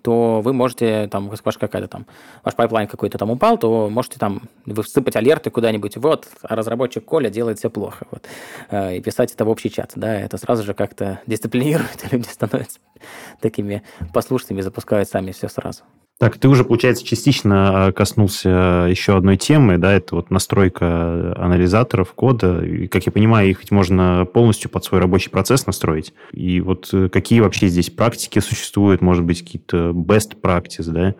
[0.04, 2.06] то вы можете, там, ваш какая-то там,
[2.44, 7.04] ваш pipeline какой-то там упал, то можете там высылать alert ы куда-нибудь, вот, а разработчик
[7.04, 8.28] Коля делает все плохо, вот,
[8.70, 12.28] э, и писать это в общий чат, да, это сразу же как-то дисциплинирует, и люди
[12.28, 12.80] становятся
[13.42, 13.82] такими
[14.14, 15.82] послушными, запускают сами все сразу.
[16.22, 22.14] Так, ты уже, получается, частично э, коснулся еще одной темы, да, это вот настройка анализаторов
[22.14, 22.64] кода.
[22.64, 26.14] И, как я понимаю, их ведь можно полностью под свой рабочий процесс настроить.
[26.32, 31.16] И вот э, какие вообще здесь практики существуют, может быть, какие-то best practice, да,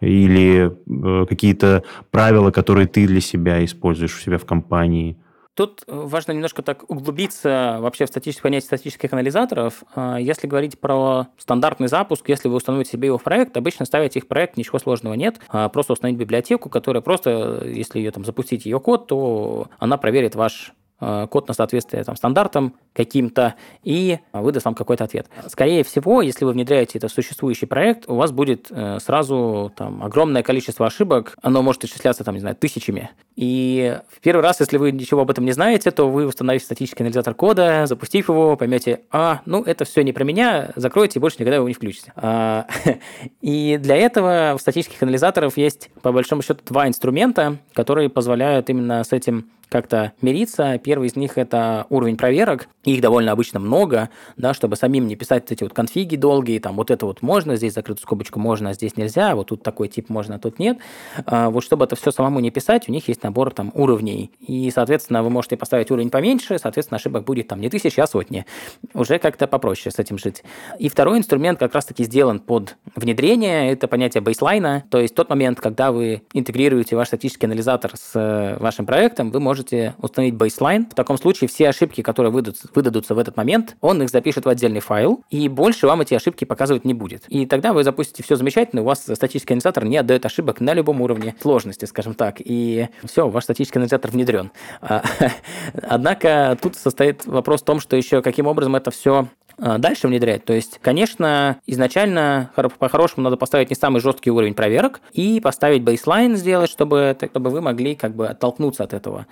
[0.00, 5.16] или э, какие-то правила, которые ты для себя используешь у себя в компании–
[5.54, 9.82] Тут э, важно немножко так углубиться вообще в статическое понятие статических анализаторов.
[9.94, 14.20] А, если говорить про стандартный запуск, если вы установите себе его в проект, обычно ставите
[14.20, 15.40] их в проект, ничего сложного нет.
[15.48, 20.34] А, просто установить библиотеку, которая просто, если ее там запустить ее код, то она проверит
[20.34, 25.28] ваш Э, код на соответствие там, стандартам каким-то и выдаст вам какой-то ответ.
[25.48, 30.02] Скорее всего, если вы внедряете это в существующий проект, у вас будет э, сразу там,
[30.02, 33.10] огромное количество ошибок, оно может исчисляться там, не знаю, тысячами.
[33.36, 37.04] И в первый раз, если вы ничего об этом не знаете, то вы установите статический
[37.04, 41.36] анализатор кода, запустив его, поймете, а, ну, это все не про меня, закройте и больше
[41.38, 42.12] никогда его не включите.
[42.16, 42.66] А,
[43.40, 49.02] и для этого в статических анализаторов есть, по большому счету, два инструмента, которые позволяют именно
[49.04, 50.78] с этим как-то мириться.
[50.78, 52.68] Первый из них– это уровень проверок.
[52.84, 56.90] Их довольно обычно много, да, чтобы самим не писать эти вот конфиги долгие, там вот
[56.90, 60.36] это вот можно, здесь закрытую скобочку можно, а здесь нельзя, вот тут такой тип можно,
[60.36, 60.78] а тут нет.
[61.24, 64.32] А, вот чтобы это все самому не писать, у них есть набор там уровней.
[64.40, 68.44] И, соответственно, вы можете поставить уровень поменьше, соответственно, ошибок будет там не тысячи, а сотни.
[68.92, 70.42] Уже как-то попроще с этим жить.
[70.78, 75.60] И второй инструмент как раз-таки сделан под внедрение, это понятие бейслайна, то есть тот момент,
[75.60, 79.59] когда вы интегрируете ваш статический анализатор с э, вашим проектом, вы можете
[79.98, 80.86] установить бейслайн.
[80.86, 84.48] В таком случае все ошибки, которые выдадутся, выдадутся в этот момент, он их запишет в
[84.48, 87.24] отдельный файл, и больше вам эти ошибки показывать не будет.
[87.28, 91.00] И тогда вы запустите все замечательно, у вас статический анализатор не отдает ошибок на любом
[91.00, 94.50] уровне сложности, скажем так, и все, ваш статический анализатор внедрен.
[94.80, 95.02] А,
[95.82, 99.28] однако тут состоит вопрос в том, что еще каким образом это все
[99.60, 100.44] дальше внедрять.
[100.44, 106.36] То есть, конечно, изначально по-хорошему надо поставить не самый жесткий уровень проверок и поставить бейслайн
[106.36, 109.26] сделать, чтобы, чтобы вы могли как бы оттолкнуться от этого,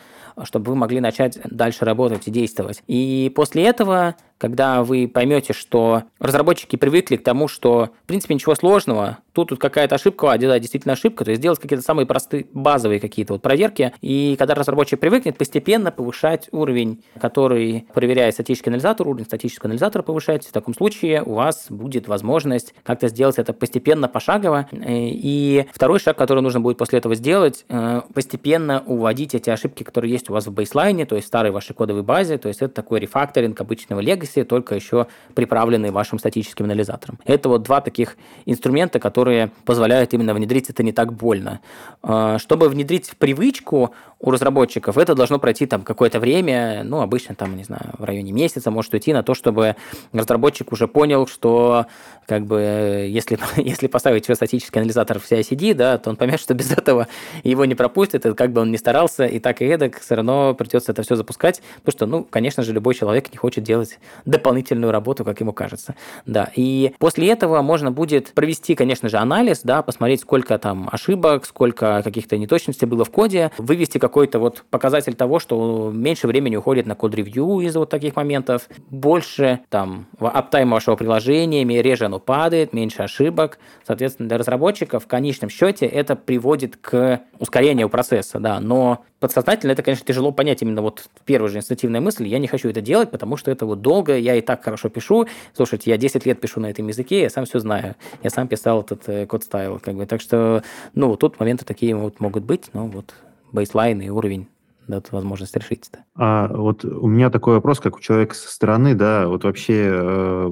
[0.45, 2.83] чтобы вы могли начать дальше работать и действовать.
[2.87, 8.55] И после этого когда вы поймете, что разработчики привыкли к тому, что, в принципе, ничего
[8.55, 12.47] сложного, тут, тут какая-то ошибка, а да, действительно ошибка, то есть делать какие-то самые простые,
[12.53, 19.07] базовые какие-то вот проверки, и когда разработчик привыкнет, постепенно повышать уровень, который проверяет статический анализатор,
[19.07, 24.09] уровень статического анализатора повышать, в таком случае у вас будет возможность как-то сделать это постепенно,
[24.09, 29.83] пошагово, и второй шаг, который нужно будет после этого сделать, э, постепенно уводить эти ошибки,
[29.83, 32.63] которые есть у вас в бейслайне, то есть в старой вашей кодовой базе, то есть
[32.63, 37.19] это такой рефакторинг обычного Legacy, версии, только еще приправленные вашим статическим анализатором.
[37.25, 38.17] Это вот два таких
[38.47, 41.61] инструмента, которые позволяют именно внедрить это не так больно.
[42.03, 47.57] А, чтобы внедрить привычку у разработчиков, это должно пройти там какое-то время, ну, обычно там,
[47.57, 49.77] не знаю, в районе месяца может уйти на то, чтобы
[50.13, 51.87] разработчик уже понял, что
[52.27, 56.55] как бы если, если поставить его статический анализатор в CI-CD, да, то он поймет, что
[56.55, 57.07] без этого
[57.45, 60.55] его не пропустит, и как бы он ни старался, и так и эдак все равно
[60.55, 64.93] придется это все запускать, потому что, ну, конечно же, любой человек не хочет делать дополнительную
[64.93, 65.95] работу, как ему кажется.
[66.27, 71.47] Да, и после этого можно будет провести, конечно же, анализ, да, посмотреть, сколько там ошибок,
[71.47, 76.87] сколько каких-то неточностей было в коде, вывести какой-то вот показатель того, что меньше времени уходит
[76.87, 83.03] на код-ревью из-за вот таких моментов, больше там аптайм вашего приложения, реже оно падает, меньше
[83.03, 83.59] ошибок.
[83.87, 89.83] Соответственно, для разработчиков в конечном счете это приводит к ускорению процесса, да, но подсознательно это,
[89.83, 93.37] конечно, тяжело понять именно вот первая же инстинктивная мысль, я не хочу это делать, потому
[93.37, 95.27] что это вот долго, я и так хорошо пишу.
[95.55, 97.97] Слушайте, я 10 лет пишу на этом языке, я сам все знаю.
[98.23, 100.07] Я сам писал этот э, код стайл, как бы.
[100.07, 100.63] Так что,
[100.95, 103.15] ну, тут моменты такие вот могут быть, но вот
[103.53, 104.49] бейслайн и уровень
[104.87, 106.05] дает возможность решить это.
[106.15, 110.51] А вот у меня такой вопрос, как у человека со стороны, да, вот вообще э,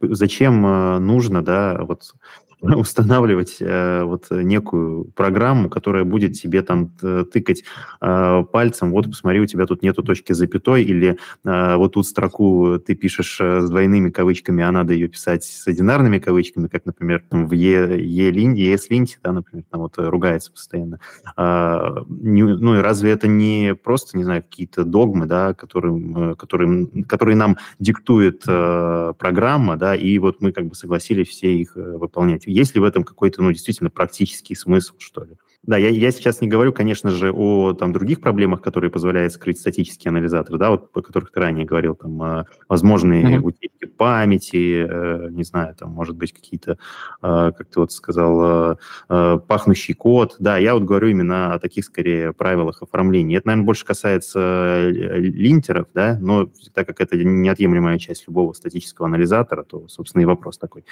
[0.00, 2.14] зачем э, нужно, да, вот
[2.76, 7.64] устанавливать э, вот некую программу, которая будет тебе там тыкать
[8.00, 12.78] э, пальцем, вот посмотри, у тебя тут нету точки запятой, или э, вот тут строку
[12.78, 17.24] ты пишешь э, с двойными кавычками, а надо ее писать с одинарными кавычками, как, например,
[17.28, 21.00] там, в E-линте, ES-линте, да, например, там вот ругается постоянно.
[21.36, 26.86] Э, не, ну и разве это не просто, не знаю, какие-то догмы, да, которые, которые,
[27.08, 31.96] которые нам диктует э, программа, да, и вот мы как бы согласились все их э,
[31.96, 35.36] выполнять есть ли в этом какой-то, ну, действительно практический смысл, что ли?
[35.64, 39.60] Да, я, я сейчас не говорю, конечно же, о там, других проблемах, которые позволяют скрыть
[39.60, 43.42] статический анализатор, да, вот, о которых ты ранее говорил, там, э, возможные mm-hmm.
[43.42, 48.76] утечки памяти, э, не знаю, там, может быть, какие-то, э, как ты вот сказал, э,
[49.08, 50.34] э, пахнущий код.
[50.40, 53.36] Да, я вот говорю именно о таких, скорее, правилах оформления.
[53.36, 59.62] Это, наверное, больше касается линтеров, да, но так как это неотъемлемая часть любого статического анализатора,
[59.62, 60.84] то, собственно, и вопрос такой.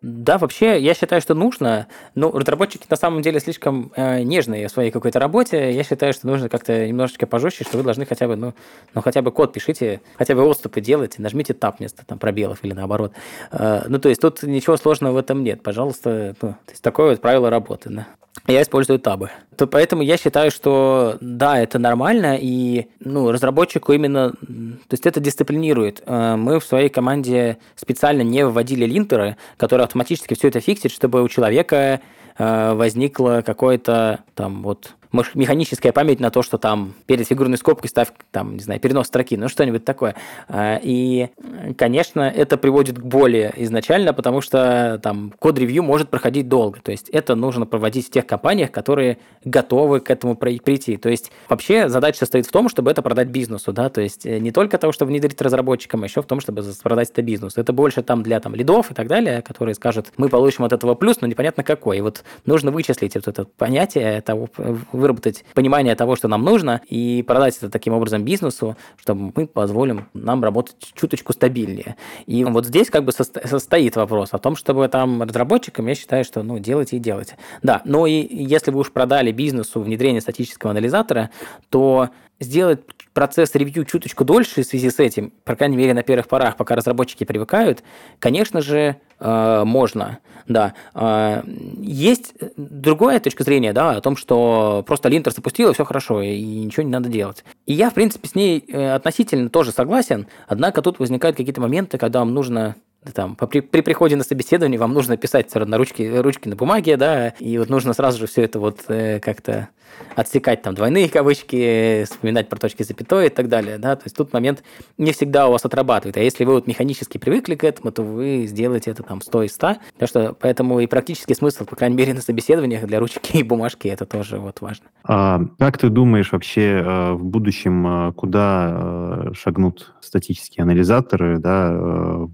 [0.00, 1.88] Да, вообще, я считаю, что нужно.
[2.14, 5.72] Но разработчики на самом деле слишком э, нежные в своей какой-то работе.
[5.72, 8.54] Я считаю, что нужно как-то немножечко пожестче, что вы должны хотя бы, ну,
[8.94, 12.74] ну хотя бы код пишите, хотя бы отступы делайте, нажмите тап вместо там пробелов или
[12.74, 13.12] наоборот.
[13.50, 15.62] Э, ну, то есть тут ничего сложного в этом нет.
[15.62, 18.06] Пожалуйста, ну, то есть такое вот правило работы, да.
[18.46, 19.30] Я использую табы.
[19.56, 25.20] То поэтому я считаю, что да, это нормально, и ну, разработчику именно, то есть это
[25.20, 26.02] дисциплинирует.
[26.06, 31.22] Э, мы в своей команде специально не вводили линтеры, которые автоматически все это фиксит, чтобы
[31.22, 32.00] у человека
[32.38, 34.94] возникло какое-то там вот
[35.34, 39.36] механическая память на то, что там перед фигурной скобкой ставь, там, не знаю, перенос строки,
[39.36, 40.14] ну что-нибудь такое.
[40.48, 41.28] А, и,
[41.76, 46.80] конечно, это приводит к боли изначально, потому что там код-ревью может проходить долго.
[46.80, 50.96] То есть это нужно проводить в тех компаниях, которые готовы к этому прийти.
[50.96, 54.38] То есть вообще задача состоит в том, чтобы это продать бизнесу, да, то есть э,
[54.38, 57.60] не только того, чтобы внедрить разработчикам, а еще в том, чтобы продать это бизнесу.
[57.60, 60.94] Это больше там для там лидов и так далее, которые скажут, мы получим от этого
[60.94, 61.98] плюс, но непонятно какой.
[61.98, 64.48] И вот нужно вычислить вот это понятие того,
[64.92, 70.08] выработать понимание того, что нам нужно, и продать это таким образом бизнесу, чтобы мы позволим
[70.14, 71.96] нам работать чуточку стабильнее.
[72.26, 76.42] И вот здесь как бы состоит вопрос о том, чтобы там разработчикам, я считаю, что
[76.42, 77.36] ну, делайте и делайте.
[77.62, 81.30] Да, но и если вы уж продали бизнесу внедрение статического анализатора,
[81.70, 82.10] то
[82.40, 82.80] сделать
[83.12, 86.76] процесс ревью чуточку дольше в связи с этим, по крайней мере, на первых порах, пока
[86.76, 87.82] разработчики привыкают,
[88.20, 90.74] конечно же, э, можно, да.
[90.94, 91.42] Э,
[91.80, 96.40] есть другая точка зрения, да, о том, что просто линтер запустил, и все хорошо, и
[96.40, 97.44] ничего не надо делать.
[97.66, 101.98] И я, в принципе, с ней э, относительно тоже согласен, однако тут возникают какие-то моменты,
[101.98, 102.76] когда вам нужно
[103.12, 106.96] там, при, при приходе на собеседование вам нужно писать все равно ручки, ручки на бумаге,
[106.96, 109.68] да, и вот нужно сразу же все это вот э, как-то
[110.14, 114.32] отсекать там двойные кавычки, вспоминать про точки запятой и так далее, да, то есть тут
[114.32, 114.62] момент
[114.96, 118.46] не всегда у вас отрабатывает, а если вы вот механически привыкли к этому, то вы
[118.46, 122.14] сделаете это там 100 и 100, так что поэтому и практический смысл, по крайней мере,
[122.14, 124.86] на собеседованиях для ручки и бумажки это тоже вот важно.
[125.04, 132.28] А как ты думаешь вообще э, в будущем, э, куда шагнут статические анализаторы, да,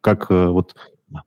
[0.00, 0.74] как э, вот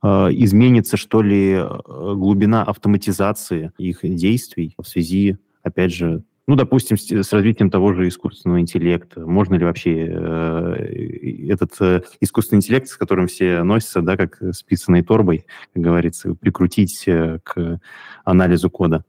[0.03, 6.97] э, изменится, что ли, э, глубина автоматизации их действий в связи, опять же, ну, допустим,
[6.97, 9.25] с, развитием того же искусственного интеллекта.
[9.25, 14.63] Можно ли вообще э, этот э, искусственный интеллект, с которым все носятся, да, как с
[14.63, 17.79] писаной торбой, как говорится, прикрутить э, к
[18.25, 19.05] анализу кода?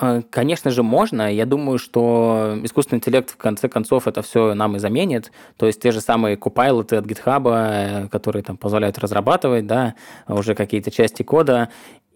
[0.00, 1.32] Э, конечно же, можно.
[1.32, 5.30] Я думаю, что искусственный интеллект в конце концов это все нам и заменит.
[5.56, 9.94] То есть те же самые купайлоты от GitHub, э, которые там позволяют разрабатывать, да,
[10.26, 11.68] уже какие-то части кода.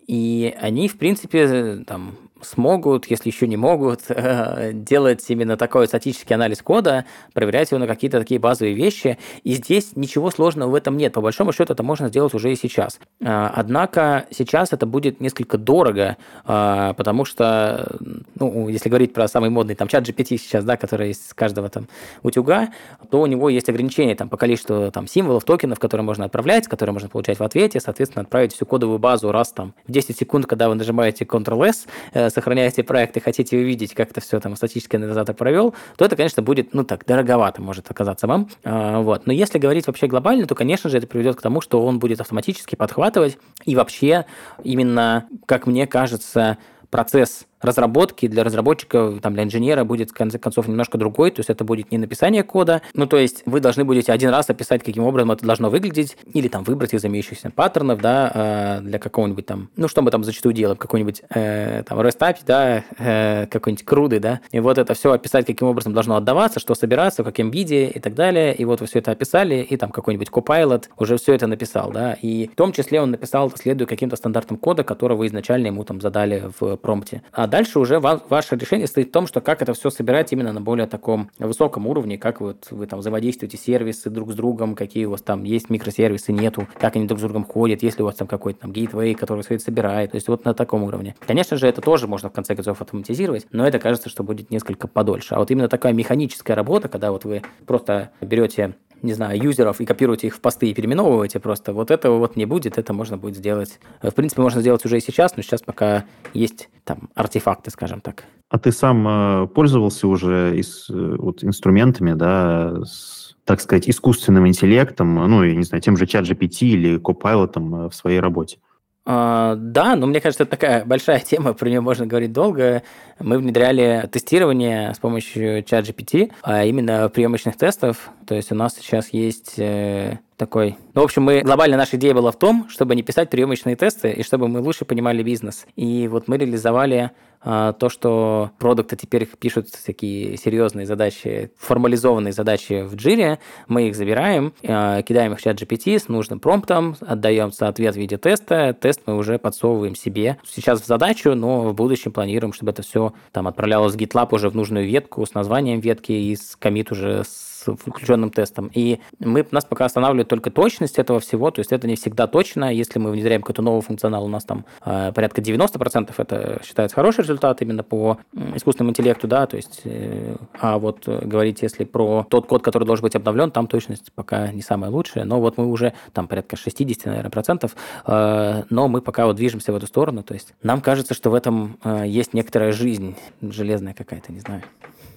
[0.06, 4.02] И они, в принципе, там, смогут, если еще не могут,
[4.72, 9.18] делать именно такой статический анализ кода, проверять его на какие-то такие базовые вещи.
[9.42, 11.12] И здесь ничего сложного в этом нет.
[11.12, 12.98] По большому счету это можно сделать уже и сейчас.
[13.22, 17.96] А, однако сейчас это будет несколько дорого, а, потому что,
[18.34, 21.88] ну, если говорить про самый модный там чат GPT сейчас, да, который с каждого там
[22.22, 22.70] утюга,
[23.10, 26.92] то у него есть ограничения там по количеству там символов, токенов, которые можно отправлять, которые
[26.92, 30.68] можно получать в ответе, соответственно, отправить всю кодовую базу раз там в 10 секунд, когда
[30.68, 35.34] вы нажимаете Ctrl-S, э, сохраняете проект и хотите увидеть, как это все там статический анализатор
[35.34, 38.48] провел, то это, конечно, будет, ну так, дороговато может оказаться вам.
[38.64, 39.26] А, вот.
[39.26, 42.20] Но если говорить вообще глобально, то, конечно же, это приведет к тому, что он будет
[42.20, 44.26] автоматически подхватывать и вообще
[44.62, 46.58] именно, как мне кажется,
[46.90, 51.50] процесс разработки для разработчика, там, для инженера будет, в конце концов, немножко другой, то есть
[51.50, 55.04] это будет не написание кода, ну, то есть вы должны будете один раз описать, каким
[55.04, 59.70] образом это должно выглядеть, или там выбрать из имеющихся паттернов, да, э, для какого-нибудь там,
[59.76, 64.20] ну, что мы там зачастую делаем, какой-нибудь э, там REST API, да, э, какой-нибудь круды,
[64.20, 67.86] да, и вот это все описать, каким образом должно отдаваться, что собираться, в каком виде
[67.86, 71.34] и так далее, и вот вы все это описали, и там какой-нибудь Copilot уже все
[71.34, 75.26] это написал, да, и в том числе он написал, следуя каким-то стандартам кода, который вы
[75.26, 77.22] изначально ему там задали в промпте.
[77.32, 80.60] А дальше уже ваше решение стоит в том, что как это все собирать именно на
[80.60, 85.12] более таком высоком уровне, как вот вы там взаимодействуете сервисы друг с другом, какие у
[85.12, 88.26] вас там есть микросервисы, нету, как они друг с другом ходят, если у вас там
[88.26, 91.14] какой-то там гейтвей, который все это собирает, то есть вот на таком уровне.
[91.24, 94.88] Конечно же, это тоже можно в конце концов автоматизировать, но это кажется, что будет несколько
[94.88, 95.36] подольше.
[95.36, 98.74] А вот именно такая механическая работа, когда вот вы просто берете
[99.04, 101.72] не знаю, юзеров и копируете их в посты и переименовываете просто.
[101.72, 103.78] Вот этого вот не будет, это можно будет сделать.
[104.02, 108.24] В принципе, можно сделать уже и сейчас, но сейчас пока есть там артефакты, скажем так.
[108.48, 114.48] А ты сам э, пользовался уже из, э, вот, инструментами, да, с, так сказать, искусственным
[114.48, 118.58] интеллектом, ну, я не знаю, тем же чат GPT или Copilot э, в своей работе?
[119.06, 122.82] А, да, но мне кажется, это такая большая тема, про нее можно говорить долго.
[123.18, 128.10] Мы внедряли тестирование с помощью ChatGPT, а именно приемочных тестов.
[128.26, 130.76] То есть у нас сейчас есть э, такой...
[130.94, 131.40] Ну, в общем, мы...
[131.40, 134.84] Глобально наша идея была в том, чтобы не писать приемочные тесты, и чтобы мы лучше
[134.84, 135.66] понимали бизнес.
[135.76, 137.12] И вот мы реализовали
[137.46, 143.96] а, то, что продукты теперь пишут такие серьезные задачи, формализованные задачи в джире, мы их
[143.96, 148.72] забираем, а, кидаем их в чат GPT с нужным промптом, отдаем ответ в виде теста,
[148.72, 153.12] тест мы уже подсовываем себе сейчас в задачу, но в будущем планируем, чтобы это все
[153.30, 157.24] там отправлялось в GitLab уже в нужную ветку с названием ветки и с комит уже
[157.24, 158.70] с включенным тестом.
[158.74, 162.72] И мы, нас пока останавливает только точность этого всего, то есть это не всегда точно.
[162.72, 167.20] Если мы внедряем какой-то новый функционал, у нас там э, порядка 90% это считается хороший
[167.20, 168.18] результат именно по
[168.54, 173.02] искусственному интеллекту, да, то есть, э, а вот говорить, если про тот код, который должен
[173.02, 177.06] быть обновлен, там точность пока не самая лучшая, но вот мы уже там порядка 60,
[177.06, 181.14] наверное, процентов, э, но мы пока вот движемся в эту сторону, то есть нам кажется,
[181.14, 184.62] что в этом э, есть некоторая жизнь железная какая-то, не знаю.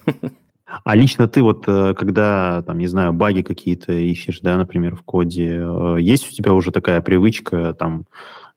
[0.68, 5.02] А лично ты вот, э, когда, там, не знаю, баги какие-то ищешь, да, например, в
[5.02, 8.04] коде, э, есть у тебя уже такая привычка, там,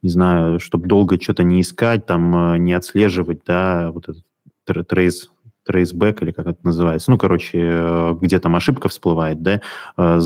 [0.02, 4.10] не знаю, чтобы долго что-то не искать, там, э, не отслеживать, да, вот
[4.68, 5.30] этот trace
[5.66, 9.62] трейсбэк или как это называется, ну, короче, э, где там ошибка всплывает, да,
[9.98, 10.20] э,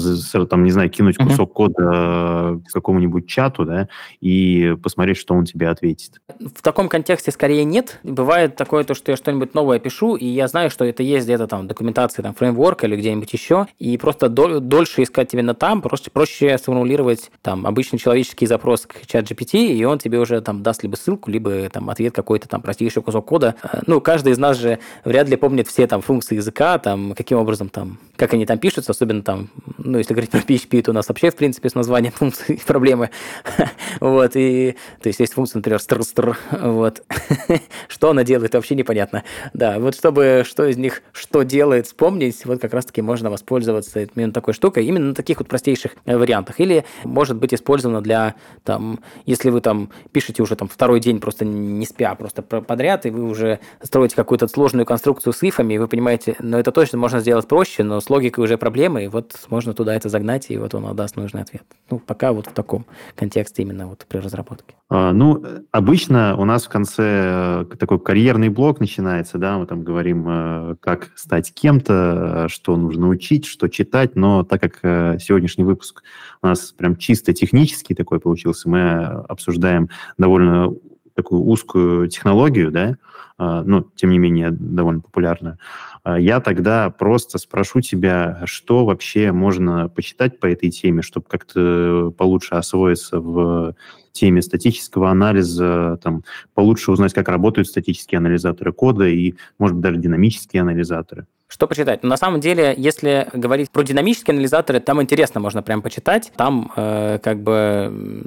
[0.50, 1.54] там, не знаю, кинуть кусок uh-huh.
[1.54, 3.90] кода какому-нибудь чату, да,
[4.22, 6.22] и посмотреть, что он тебе ответит.
[6.40, 8.00] В таком контексте скорее нет.
[8.04, 11.48] Бывает такое, то, что я что-нибудь новое пишу, и я знаю, что это есть где-то
[11.48, 15.82] там в документации, там, фреймворк или где-нибудь еще, и просто дол- дольше искать именно там,
[15.82, 20.64] просто проще сформулировать там обычный человеческий запрос к чат GPT, и он тебе уже там
[20.64, 23.56] даст либо ссылку, либо там ответ какой-то там простейший кусок кода.
[23.64, 27.16] Э, ну, каждый из нас же вряд вряд ли помнит все там функции языка, там,
[27.16, 30.92] каким образом там, как они там пишутся, особенно там, ну, если говорить про PHP, то
[30.92, 33.10] у нас вообще, в принципе, с названием функций проблемы.
[34.00, 37.04] вот, и, то есть, есть функция, например, str, вот.
[37.88, 39.24] что она делает, вообще непонятно.
[39.54, 44.32] Да, вот чтобы что из них что делает, вспомнить, вот как раз-таки можно воспользоваться именно
[44.32, 46.60] такой штукой, именно на таких вот простейших э, вариантах.
[46.60, 51.46] Или может быть использовано для, там, если вы там пишете уже там второй день просто
[51.46, 55.88] не спя, просто подряд, и вы уже строите какую-то сложную конструкцию, конструкцию с ифами, вы
[55.88, 59.74] понимаете, ну это точно можно сделать проще, но с логикой уже проблемы, и вот можно
[59.74, 61.64] туда это загнать, и вот он отдаст нужный ответ.
[61.90, 62.86] Ну, пока вот в таком
[63.16, 64.76] контексте именно вот при разработке.
[64.90, 69.84] А, ну, обычно у нас в конце э, такой карьерный блок начинается, да, мы там
[69.84, 75.64] говорим, э, как стать кем-то, что нужно учить, что читать, но так как э, сегодняшний
[75.64, 76.04] выпуск
[76.42, 80.74] у нас прям чисто технический такой получился, мы обсуждаем довольно
[81.16, 82.98] такую узкую технологию, да,
[83.38, 85.58] а, но, тем не менее, довольно популярную,
[86.04, 92.14] а, я тогда просто спрошу тебя, что вообще можно почитать по этой теме, чтобы как-то
[92.18, 93.76] получше освоиться в
[94.12, 99.98] теме статического анализа, там, получше узнать, как работают статические анализаторы кода и, может быть, даже
[99.98, 101.26] динамические анализаторы.
[101.48, 102.02] Что почитать?
[102.02, 106.32] Ну, на самом деле, если говорить про динамические анализаторы, там интересно можно прям почитать.
[106.38, 108.26] Там э, как бы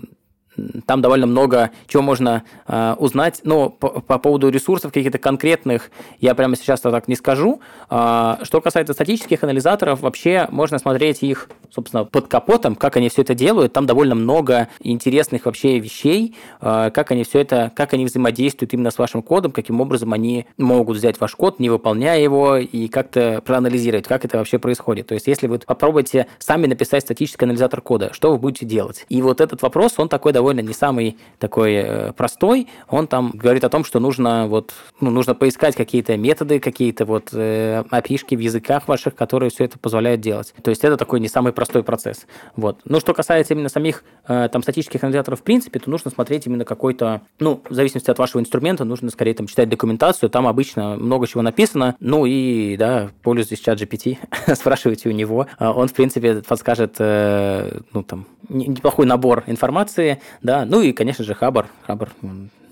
[0.86, 3.40] там довольно много чего можно э, узнать.
[3.44, 5.90] Но по, по поводу ресурсов каких-то конкретных
[6.20, 7.60] я прямо сейчас так не скажу.
[7.90, 13.22] Э, что касается статических анализаторов, вообще можно смотреть их, собственно, под капотом, как они все
[13.22, 13.72] это делают.
[13.72, 18.90] Там довольно много интересных вообще вещей, э, как они все это, как они взаимодействуют именно
[18.90, 23.42] с вашим кодом, каким образом они могут взять ваш код, не выполняя его, и как-то
[23.44, 25.06] проанализировать, как это вообще происходит.
[25.06, 29.06] То есть, если вы попробуете сами написать статический анализатор кода, что вы будете делать?
[29.08, 32.68] И вот этот вопрос, он такой довольно довольно не самый такой э, простой.
[32.88, 37.28] Он там говорит о том, что нужно вот, ну, нужно поискать какие-то методы, какие-то вот
[37.32, 40.54] э, опишки в языках ваших, которые все это позволяют делать.
[40.62, 42.26] То есть это такой не самый простой процесс.
[42.56, 42.80] Вот.
[42.84, 46.64] Но что касается именно самих э, там статических анализаторов в принципе, то нужно смотреть именно
[46.64, 51.26] какой-то, ну, в зависимости от вашего инструмента, нужно скорее там читать документацию, там обычно много
[51.26, 54.16] чего написано, ну и, да, пользуйтесь чат GPT,
[54.54, 60.64] спрашивайте у него, а он, в принципе, подскажет, э, ну, там, неплохой набор информации, да,
[60.64, 61.66] ну и, конечно же, Хабр.
[61.86, 62.10] Хабр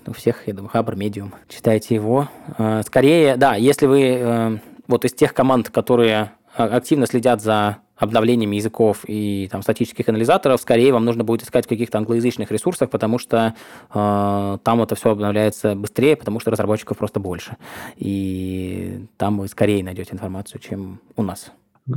[0.05, 1.33] у всех, я думаю, Хабр, Медиум.
[1.49, 2.29] Читайте его.
[2.57, 7.77] А, скорее, да, если вы э, вот из тех команд, которые а, активно следят за
[7.97, 12.89] обновлениями языков и там, статических анализаторов, скорее вам нужно будет искать в каких-то англоязычных ресурсах,
[12.89, 13.55] потому что
[13.93, 17.57] э, там это все обновляется быстрее, потому что разработчиков просто больше.
[17.95, 21.51] И там вы скорее найдете информацию, чем у нас.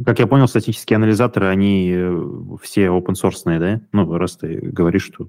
[0.05, 2.23] Как я понял, статические анализаторы, они э,
[2.63, 3.81] все open source, да?
[3.93, 5.29] Ну, раз ты говоришь, что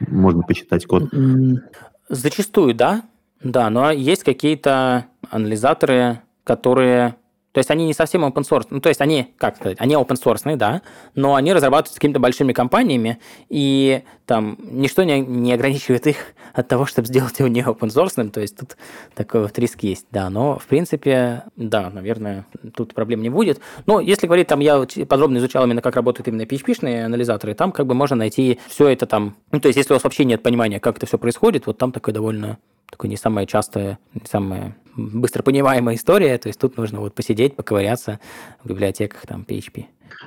[0.00, 1.12] можно почитать код.
[2.08, 3.04] Зачастую, да.
[3.42, 7.16] Да, но есть какие-то анализаторы, которые
[7.54, 10.20] то есть они не совсем open source, ну то есть они, как сказать, они open
[10.20, 10.82] source, да,
[11.14, 16.16] но они разрабатываются какими-то большими компаниями, и там ничто не, не ограничивает их
[16.52, 18.76] от того, чтобы сделать его не open source, то есть тут
[19.14, 22.44] такой вот риск есть, да, но в принципе, да, наверное,
[22.74, 23.60] тут проблем не будет.
[23.86, 27.86] Но если говорить, там я подробно изучал именно, как работают именно PHP-шные анализаторы, там как
[27.86, 30.80] бы можно найти все это там, ну то есть если у вас вообще нет понимания,
[30.80, 32.58] как это все происходит, вот там такой довольно
[32.90, 37.56] такой не самая частая, не самая быстро понимаемая история, то есть тут нужно вот посидеть,
[37.56, 38.20] поковыряться
[38.62, 39.86] в библиотеках там PHP.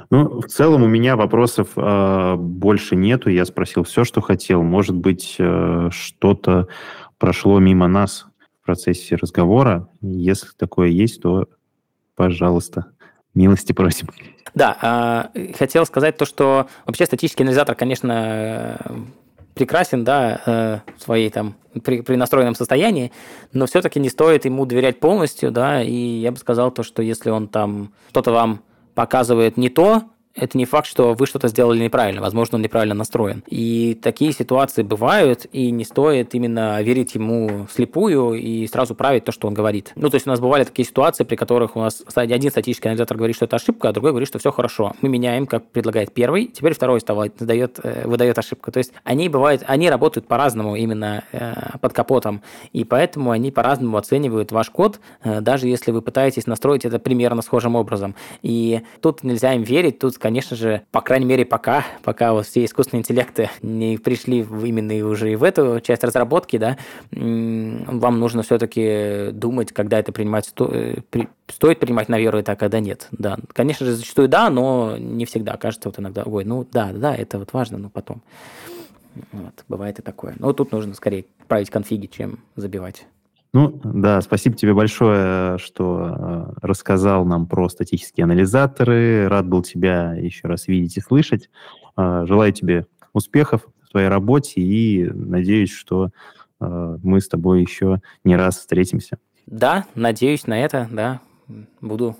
[0.09, 3.29] Ну, в целом у меня вопросов э, больше нету.
[3.29, 4.61] Я спросил все, что хотел.
[4.63, 6.67] Может быть, э, что-то
[7.17, 8.25] прошло мимо нас
[8.61, 9.87] в процессе разговора.
[10.01, 11.47] Если такое есть, то,
[12.15, 12.87] пожалуйста,
[13.33, 14.09] милости просим.
[14.55, 18.77] Да, э, хотел сказать то, что вообще статический анализатор, конечно,
[19.57, 23.11] прекрасен, да, э, в своей там при, при настроенном состоянии,
[23.53, 27.29] но все-таки не стоит ему доверять полностью, да, и я бы сказал то, что если
[27.29, 28.61] он там что-то вам
[28.95, 30.03] показывает не то,
[30.37, 32.21] это не факт, что вы что-то сделали неправильно.
[32.21, 33.43] Возможно, он неправильно настроен.
[33.47, 39.31] И такие ситуации бывают, и не стоит именно верить ему слепую и сразу править то,
[39.31, 39.91] что он говорит.
[39.95, 43.17] Ну, то есть у нас бывали такие ситуации, при которых у нас один статический анализатор
[43.17, 44.93] говорит, что это ошибка, а другой говорит, что все хорошо.
[45.01, 48.71] Мы меняем, как предлагает первый, теперь второй выдает, э, выдает ошибку.
[48.71, 52.41] То есть они бывают, они работают по-разному именно э, под капотом,
[52.73, 57.41] и поэтому они по-разному оценивают ваш код, э, даже если вы пытаетесь настроить это примерно
[57.41, 58.15] схожим образом.
[58.41, 62.65] И тут нельзя им верить, тут, конечно же, по крайней мере, пока, пока вот все
[62.65, 66.77] искусственные интеллекты не пришли именно уже и в эту часть разработки, да,
[67.11, 70.69] вам нужно все-таки думать, когда это принимать сто...
[71.47, 73.07] стоит принимать на веру, это, а когда нет.
[73.11, 75.55] Да, конечно же, зачастую да, но не всегда.
[75.55, 78.21] Кажется, вот иногда, ой, ну да, да, это вот важно, но потом.
[79.31, 80.35] Вот, бывает и такое.
[80.39, 83.05] Но тут нужно скорее править конфиги, чем забивать.
[83.57, 89.27] Ну, да, спасибо тебе большое, что э, рассказал нам про статические анализаторы.
[89.27, 91.49] Рад был тебя еще раз видеть и слышать.
[91.97, 96.11] Э, желаю тебе успехов в твоей работе и надеюсь, что
[96.59, 99.17] э, мы с тобой еще не раз встретимся.
[99.47, 101.19] Да, надеюсь на это, да.
[101.81, 102.15] Буду,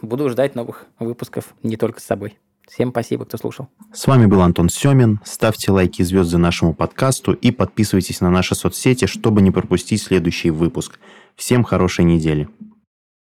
[0.00, 2.38] буду ждать новых выпусков не только с собой.
[2.70, 3.68] Всем спасибо, кто слушал.
[3.92, 5.20] С вами был Антон Семин.
[5.24, 10.50] Ставьте лайки и звезды нашему подкасту и подписывайтесь на наши соцсети, чтобы не пропустить следующий
[10.50, 10.98] выпуск.
[11.34, 12.48] Всем хорошей недели.